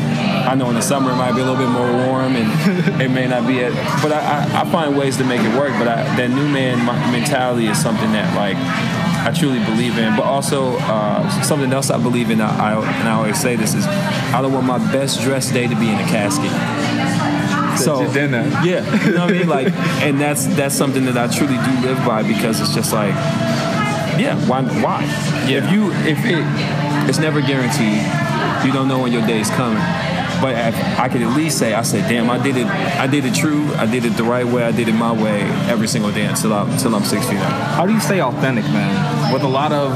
I 0.48 0.54
know 0.54 0.68
in 0.68 0.74
the 0.74 0.82
summer 0.82 1.10
it 1.10 1.16
might 1.16 1.32
be 1.32 1.40
a 1.40 1.44
little 1.44 1.56
bit 1.56 1.68
more 1.68 1.90
warm 2.06 2.36
and 2.36 3.02
it 3.02 3.10
may 3.10 3.26
not 3.26 3.46
be 3.46 3.64
at, 3.64 3.72
but 4.02 4.12
I, 4.12 4.20
I, 4.20 4.62
I 4.62 4.64
find 4.70 4.96
ways 4.96 5.16
to 5.18 5.24
make 5.24 5.40
it 5.40 5.58
work. 5.58 5.72
But 5.78 5.88
I, 5.88 6.04
that 6.16 6.30
new 6.30 6.48
man 6.48 6.86
mentality 7.12 7.66
is 7.66 7.80
something 7.80 8.12
that 8.12 8.34
like 8.36 8.56
I 9.26 9.36
truly 9.36 9.58
believe 9.64 9.98
in. 9.98 10.16
But 10.16 10.24
also 10.24 10.76
uh, 10.78 11.28
something 11.42 11.72
else 11.72 11.90
I 11.90 11.98
believe 11.98 12.30
in. 12.30 12.40
I, 12.40 12.74
I 12.74 13.00
and 13.00 13.08
I 13.08 13.12
always 13.12 13.40
say 13.40 13.56
this 13.56 13.74
is 13.74 13.84
I 13.86 14.40
don't 14.40 14.52
want 14.52 14.66
my 14.66 14.78
best 14.92 15.20
dressed 15.20 15.52
day 15.52 15.66
to 15.66 15.74
be 15.74 15.88
in 15.90 15.96
a 15.96 16.08
casket. 16.08 16.50
So 17.78 18.06
that. 18.06 18.64
yeah, 18.64 18.84
you 19.04 19.12
know 19.12 19.24
what 19.24 19.34
I 19.34 19.38
mean. 19.38 19.48
Like, 19.48 19.72
and 20.02 20.20
that's 20.20 20.46
that's 20.46 20.74
something 20.74 21.04
that 21.06 21.16
I 21.16 21.26
truly 21.26 21.56
do 21.56 21.86
live 21.86 21.98
by 22.06 22.22
because 22.22 22.60
it's 22.60 22.74
just 22.74 22.92
like, 22.92 23.14
yeah, 24.18 24.36
why? 24.46 24.62
Why? 24.62 25.02
Yeah. 25.48 25.64
If 25.64 25.72
you 25.72 25.92
if 25.92 26.18
it 26.24 26.42
it's 27.08 27.18
never 27.18 27.40
guaranteed. 27.40 28.02
You 28.64 28.72
don't 28.72 28.88
know 28.88 29.00
when 29.00 29.12
your 29.12 29.26
day 29.26 29.40
is 29.40 29.50
coming. 29.50 29.82
But 30.40 30.56
if 30.56 30.98
I 30.98 31.08
could 31.08 31.22
at 31.22 31.36
least 31.36 31.58
say, 31.58 31.72
I 31.72 31.82
said, 31.82 32.08
damn, 32.08 32.28
I 32.28 32.42
did 32.42 32.56
it. 32.56 32.66
I 32.66 33.06
did 33.06 33.24
it 33.24 33.34
true. 33.34 33.72
I 33.74 33.86
did 33.86 34.04
it 34.04 34.16
the 34.16 34.24
right 34.24 34.46
way. 34.46 34.64
I 34.64 34.72
did 34.72 34.88
it 34.88 34.92
my 34.92 35.12
way 35.12 35.42
every 35.70 35.86
single 35.86 36.10
day 36.10 36.26
until 36.26 36.52
I'm 36.52 36.70
until 36.70 36.94
I'm 36.94 37.04
six 37.04 37.28
feet 37.28 37.38
up. 37.38 37.52
How 37.76 37.86
do 37.86 37.92
you 37.92 38.00
stay 38.00 38.20
authentic, 38.20 38.64
man? 38.64 39.32
With 39.32 39.42
a 39.42 39.48
lot 39.48 39.72
of 39.72 39.92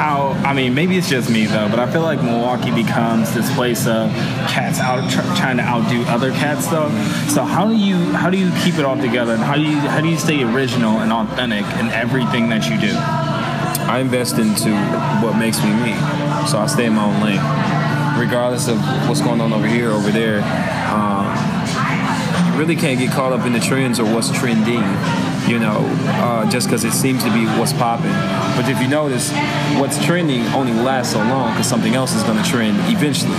how 0.00 0.30
I 0.48 0.54
mean, 0.54 0.72
maybe 0.74 0.96
it's 0.96 1.10
just 1.10 1.28
me 1.28 1.44
though, 1.44 1.68
but 1.68 1.78
I 1.78 1.90
feel 1.90 2.00
like 2.00 2.22
Milwaukee 2.22 2.70
becomes 2.70 3.34
this 3.34 3.54
place 3.54 3.86
of 3.86 4.10
cats 4.48 4.80
out 4.80 5.10
tr- 5.10 5.20
trying 5.36 5.58
to 5.58 5.62
outdo 5.62 6.02
other 6.04 6.30
cats 6.30 6.66
though. 6.68 6.88
So 7.28 7.44
how 7.44 7.66
do 7.68 7.76
you 7.76 7.96
how 8.12 8.30
do 8.30 8.38
you 8.38 8.50
keep 8.64 8.76
it 8.76 8.84
all 8.86 8.96
together, 8.96 9.34
and 9.34 9.42
how 9.42 9.56
do 9.56 9.62
you 9.62 9.76
how 9.76 10.00
do 10.00 10.08
you 10.08 10.16
stay 10.16 10.42
original 10.42 11.00
and 11.00 11.12
authentic 11.12 11.66
in 11.78 11.90
everything 11.90 12.48
that 12.48 12.64
you 12.70 12.80
do? 12.80 12.94
I 12.96 13.98
invest 13.98 14.38
into 14.38 14.72
what 15.22 15.36
makes 15.36 15.62
me 15.62 15.70
me. 15.84 15.94
So 16.48 16.58
I 16.58 16.66
stay 16.66 16.86
in 16.86 16.94
my 16.94 17.04
own 17.04 17.20
lane, 17.20 17.44
regardless 18.18 18.68
of 18.68 18.78
what's 19.06 19.20
going 19.20 19.42
on 19.42 19.52
over 19.52 19.66
here, 19.66 19.90
over 19.90 20.10
there. 20.10 20.40
Um, 20.88 21.28
you 22.46 22.58
really 22.58 22.76
can't 22.76 22.98
get 22.98 23.12
caught 23.12 23.34
up 23.34 23.44
in 23.44 23.52
the 23.52 23.60
trends 23.60 24.00
or 24.00 24.04
what's 24.04 24.32
trending, 24.32 24.80
you 25.48 25.58
know, 25.58 25.84
uh, 26.06 26.48
just 26.50 26.66
because 26.66 26.84
it 26.84 26.92
seems 26.92 27.22
to 27.24 27.32
be 27.32 27.46
what's 27.58 27.72
popping. 27.72 28.12
But 28.56 28.68
if 28.68 28.80
you 28.80 28.88
notice, 28.88 29.32
what's 29.78 30.02
trending 30.04 30.42
only 30.48 30.72
lasts 30.72 31.12
so 31.12 31.18
long 31.18 31.52
because 31.52 31.68
something 31.68 31.94
else 31.94 32.14
is 32.14 32.22
going 32.22 32.42
to 32.42 32.48
trend 32.48 32.78
eventually. 32.90 33.36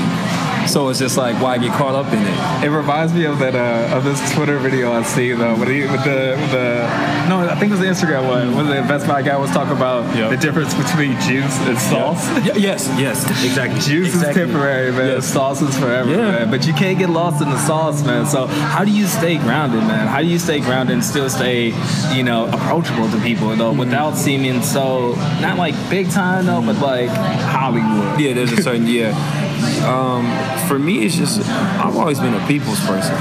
So 0.68 0.90
it's 0.90 1.00
just 1.00 1.18
like, 1.18 1.42
why 1.42 1.58
get 1.58 1.72
caught 1.74 1.96
up 1.96 2.12
in 2.14 2.20
it? 2.22 2.66
It 2.66 2.70
reminds 2.70 3.14
me 3.14 3.26
of 3.26 3.40
that 3.40 3.56
uh, 3.56 3.96
of 3.96 4.04
this 4.04 4.20
Twitter 4.34 4.58
video 4.60 4.92
I 4.94 5.04
see 5.04 5.34
though, 5.34 5.56
with 5.58 5.68
the 5.68 5.82
with 5.88 6.04
the, 6.04 6.38
with 6.40 6.52
the 6.52 7.28
no, 7.30 7.48
I 7.50 7.56
think 7.56 7.72
it 7.72 7.78
was 7.78 7.80
the 7.80 7.88
Instagram 7.88 8.28
one. 8.28 8.56
When 8.56 8.68
the 8.68 8.82
Best 8.88 9.08
Buy 9.08 9.22
guy 9.22 9.38
was 9.38 9.50
talking 9.52 9.76
about 9.76 10.02
Yep. 10.16 10.30
the 10.32 10.38
difference 10.38 10.74
between 10.74 11.20
juice 11.22 11.58
and 11.68 11.78
sauce. 11.78 12.28
Y- 12.32 12.52
yes, 12.58 12.88
yes, 12.98 13.24
exactly. 13.46 13.80
Juice 13.80 14.14
Exactly. 14.14 14.30
is 14.42 14.48
temporary, 14.48 14.92
man. 14.92 15.08
Yes. 15.08 15.26
Sauce 15.34 15.62
is 15.62 15.78
forever, 15.78 16.10
Yeah. 16.10 16.18
man. 16.32 16.52
But 16.52 16.66
you 16.68 16.74
can't 16.74 16.98
get 17.00 17.10
lost 17.10 17.42
in 17.42 17.50
the 17.50 17.58
sauce, 17.60 18.04
man. 18.04 18.26
So 18.26 18.48
how 18.48 18.84
do 18.84 18.92
you 18.92 19.06
stay 19.08 19.38
grounded, 19.38 19.80
man? 19.84 20.08
How 20.08 20.22
do 20.22 20.28
you 20.28 20.40
stay 20.40 20.60
grounded 20.60 20.94
and 20.94 21.04
still 21.04 21.30
stay, 21.30 21.74
you 22.16 22.24
know, 22.24 22.48
approachable 22.48 23.10
to 23.12 23.20
people 23.22 23.48
Mm-hmm. 23.48 23.58
though, 23.60 23.74
without 23.74 24.16
seeming 24.18 24.62
so 24.62 25.14
not 25.42 25.58
like 25.58 25.76
big 25.90 26.10
time 26.12 26.46
though, 26.46 26.62
but 26.62 26.78
like 26.80 27.10
Hollywood? 27.10 28.20
Yeah, 28.20 28.34
there's 28.34 28.52
a 28.52 28.62
certain 28.62 28.88
yeah. 28.88 29.12
Um, 29.84 30.26
for 30.68 30.78
me, 30.78 31.06
it's 31.06 31.16
just 31.16 31.42
I've 31.48 31.96
always 31.96 32.20
been 32.20 32.34
a 32.34 32.48
people's 32.48 32.80
person, 32.86 33.16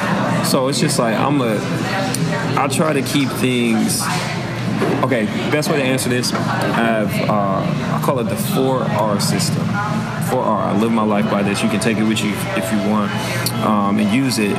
so 0.45 0.69
it's 0.69 0.81
just 0.81 0.99
like 0.99 1.17
I'm 1.17 1.41
a. 1.41 1.59
I 2.59 2.69
try 2.69 2.93
to 2.93 3.03
keep 3.03 3.29
things. 3.29 4.03
Okay, 5.05 5.27
best 5.51 5.69
way 5.71 5.77
to 5.77 5.83
answer 5.83 6.09
this, 6.09 6.33
I 6.33 6.39
have 6.39 7.29
uh, 7.29 7.97
I 7.97 8.03
call 8.05 8.19
it 8.21 8.25
the 8.25 8.37
four 8.37 8.83
R 8.83 9.21
system. 9.21 9.65
Four 10.31 10.43
R. 10.43 10.63
I 10.63 10.77
live 10.77 10.93
my 10.93 11.03
life 11.03 11.31
by 11.31 11.43
this. 11.43 11.63
You 11.63 11.69
can 11.69 11.81
take 11.81 11.99
it 11.99 12.05
with 12.05 12.23
you 12.23 12.33
if 12.57 12.71
you 12.73 12.79
want 12.91 13.11
um, 13.65 13.99
and 13.99 14.11
use 14.13 14.39
it. 14.39 14.57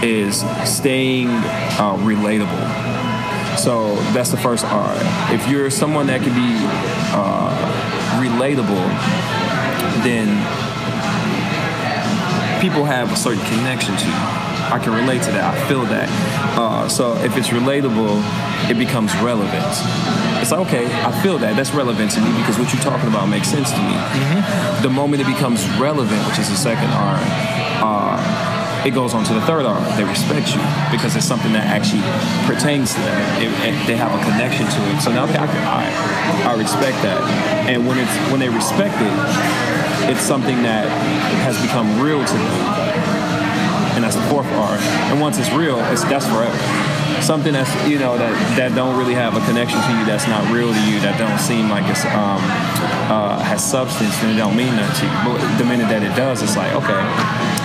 Is 0.00 0.44
staying 0.64 1.28
uh, 1.28 1.96
relatable. 1.98 3.58
So 3.58 3.96
that's 4.12 4.30
the 4.30 4.36
first 4.36 4.64
R. 4.64 4.94
If 5.34 5.48
you're 5.48 5.70
someone 5.70 6.06
that 6.06 6.22
can 6.22 6.32
be 6.32 6.54
uh, 7.12 7.50
relatable, 8.22 8.86
then 10.04 10.28
people 12.60 12.84
have 12.84 13.12
a 13.12 13.16
certain 13.16 13.44
connection 13.46 13.96
to 13.96 14.06
you. 14.06 14.48
I 14.68 14.78
can 14.82 14.92
relate 14.92 15.22
to 15.22 15.30
that. 15.32 15.54
I 15.54 15.68
feel 15.68 15.84
that. 15.86 16.08
Uh, 16.58 16.88
so 16.88 17.16
if 17.24 17.36
it's 17.36 17.48
relatable, 17.48 18.20
it 18.68 18.76
becomes 18.76 19.14
relevant. 19.22 19.64
It's 20.42 20.50
like, 20.50 20.60
okay, 20.66 20.84
I 21.02 21.10
feel 21.22 21.38
that. 21.38 21.56
That's 21.56 21.72
relevant 21.72 22.10
to 22.12 22.20
me 22.20 22.30
because 22.38 22.58
what 22.58 22.72
you're 22.72 22.82
talking 22.82 23.08
about 23.08 23.26
makes 23.28 23.48
sense 23.48 23.70
to 23.70 23.80
me. 23.80 23.94
The 24.82 24.90
moment 24.90 25.22
it 25.22 25.30
becomes 25.30 25.64
relevant, 25.78 26.20
which 26.28 26.38
is 26.38 26.50
the 26.50 26.56
second 26.58 26.90
R, 26.90 27.16
uh, 27.80 28.84
it 28.84 28.92
goes 28.92 29.14
on 29.14 29.24
to 29.24 29.34
the 29.34 29.42
third 29.42 29.64
R. 29.64 29.80
They 29.96 30.04
respect 30.04 30.54
you 30.54 30.62
because 30.90 31.16
it's 31.16 31.26
something 31.26 31.52
that 31.52 31.66
actually 31.66 32.04
pertains 32.44 32.94
to 32.94 33.00
them. 33.00 33.18
It, 33.42 33.50
it, 33.64 33.74
they 33.86 33.96
have 33.96 34.12
a 34.12 34.20
connection 34.22 34.66
to 34.66 34.80
it. 34.92 35.00
So 35.00 35.10
now, 35.10 35.24
I, 35.24 35.46
can, 35.46 35.64
I, 35.64 35.86
I 36.44 36.52
respect 36.58 37.00
that. 37.02 37.18
And 37.68 37.86
when 37.86 37.98
it's 37.98 38.14
when 38.30 38.40
they 38.40 38.48
respect 38.48 38.94
it, 39.00 39.14
it's 40.08 40.20
something 40.20 40.62
that 40.62 40.88
has 41.44 41.60
become 41.60 42.00
real 42.00 42.24
to 42.24 42.34
me. 42.34 42.58
And 43.94 44.04
that's 44.04 44.16
the 44.16 44.24
fourth 44.32 44.46
R. 44.56 44.78
And 45.12 45.20
once 45.20 45.38
it's 45.38 45.50
real, 45.52 45.78
it's 45.92 46.02
that's 46.04 46.26
forever. 46.26 46.56
Something 47.20 47.52
that's 47.52 47.68
you 47.84 47.98
know 47.98 48.16
that 48.16 48.32
that 48.56 48.74
don't 48.74 48.96
really 48.96 49.14
have 49.14 49.36
a 49.36 49.42
connection 49.44 49.82
to 49.82 49.90
you, 49.98 50.04
that's 50.06 50.28
not 50.28 50.46
real 50.54 50.72
to 50.72 50.82
you, 50.86 51.00
that 51.02 51.18
don't 51.18 51.38
seem 51.38 51.68
like 51.68 51.82
it's 51.90 52.06
um, 52.14 52.38
uh, 53.10 53.42
has 53.42 53.58
substance, 53.58 54.14
and 54.22 54.32
it 54.32 54.38
don't 54.38 54.54
mean 54.54 54.70
nothing 54.76 54.94
to 54.96 55.04
you. 55.10 55.18
But 55.26 55.58
the 55.58 55.66
minute 55.66 55.90
that 55.90 56.06
it 56.06 56.14
does, 56.14 56.46
it's 56.46 56.56
like 56.56 56.72
okay, 56.78 57.02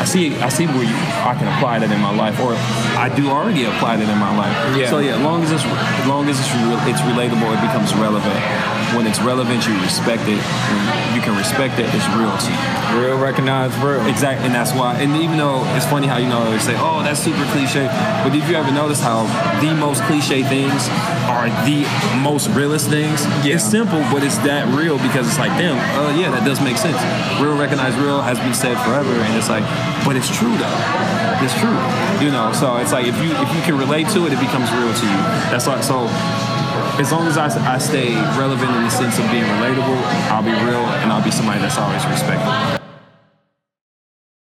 I 0.02 0.06
see 0.10 0.34
I 0.42 0.50
see 0.50 0.66
where 0.66 0.84
you, 0.84 0.98
I 1.22 1.38
can 1.38 1.46
apply 1.54 1.80
that 1.86 1.92
in 1.94 2.02
my 2.02 2.12
life, 2.12 2.42
or 2.42 2.58
I 2.98 3.14
do 3.14 3.30
already 3.30 3.70
apply 3.70 4.02
that 4.02 4.10
in 4.10 4.18
my 4.18 4.34
life. 4.34 4.58
Yeah. 4.74 4.90
So 4.90 4.98
yeah, 4.98 5.16
as 5.16 5.22
long 5.22 5.44
as 5.46 5.52
it's 5.54 5.64
as 5.64 6.08
long 6.10 6.26
as 6.28 6.40
it's 6.42 6.50
real, 6.58 6.76
it's 6.90 7.06
relatable, 7.06 7.54
it 7.54 7.62
becomes 7.62 7.94
relevant. 7.94 8.83
When 8.96 9.08
it's 9.08 9.20
relevant, 9.22 9.66
you 9.68 9.74
respect 9.82 10.24
it. 10.28 10.38
When 10.38 11.16
you 11.16 11.22
can 11.22 11.36
respect 11.38 11.80
it. 11.80 11.90
It's 11.94 12.08
real 12.14 12.30
to 12.30 12.50
you. 12.52 13.02
Real 13.02 13.18
recognize 13.18 13.76
real. 13.78 14.06
Exactly, 14.06 14.46
and 14.46 14.54
that's 14.54 14.72
why. 14.74 14.96
And 15.02 15.16
even 15.18 15.38
though 15.38 15.66
it's 15.76 15.86
funny 15.86 16.08
how 16.08 16.18
you 16.18 16.28
know 16.28 16.50
they 16.50 16.60
say, 16.60 16.76
"Oh, 16.78 17.02
that's 17.02 17.20
super 17.20 17.44
cliche," 17.52 17.88
but 18.24 18.30
did 18.30 18.44
you 18.48 18.56
ever 18.56 18.72
notice 18.72 19.02
how 19.02 19.26
the 19.62 19.74
most 19.74 20.04
cliche 20.04 20.44
things 20.44 20.90
are 21.26 21.50
the 21.66 21.86
most 22.22 22.50
realist 22.50 22.90
things? 22.90 23.26
Yeah. 23.44 23.56
It's 23.56 23.64
simple, 23.66 24.00
but 24.12 24.24
it's 24.24 24.38
that 24.46 24.68
real 24.78 24.98
because 24.98 25.28
it's 25.28 25.40
like, 25.40 25.52
damn, 25.58 25.78
uh, 25.98 26.14
yeah, 26.20 26.30
that 26.32 26.46
does 26.46 26.62
make 26.62 26.78
sense. 26.78 26.98
Real, 27.42 27.58
recognize 27.58 27.96
real 27.98 28.22
has 28.22 28.38
been 28.40 28.54
said 28.54 28.78
forever, 28.86 29.10
and 29.10 29.34
it's 29.38 29.50
like, 29.50 29.66
but 30.06 30.16
it's 30.16 30.30
true 30.30 30.54
though. 30.58 30.78
It's 31.42 31.58
true, 31.60 31.76
you 32.24 32.32
know. 32.32 32.54
So 32.54 32.78
it's 32.78 32.94
like 32.94 33.06
if 33.08 33.18
you 33.18 33.32
if 33.34 33.50
you 33.56 33.62
can 33.66 33.78
relate 33.78 34.08
to 34.16 34.26
it, 34.28 34.34
it 34.34 34.40
becomes 34.40 34.72
real 34.72 34.94
to 34.94 35.06
you. 35.06 35.20
That's 35.52 35.68
like 35.68 35.84
so. 35.84 36.08
As 37.00 37.12
long 37.12 37.26
as 37.26 37.38
I, 37.38 37.48
I 37.74 37.80
stay 37.80 38.14
relevant 38.38 38.70
in 38.70 38.84
the 38.84 38.90
sense 38.90 39.18
of 39.18 39.30
being 39.32 39.44
relatable, 39.44 39.98
I'll 40.30 40.44
be 40.44 40.52
real 40.52 40.86
and 41.02 41.12
I'll 41.12 41.24
be 41.24 41.32
somebody 41.32 41.60
that's 41.60 41.78
always 41.80 42.06
respected. 42.06 42.83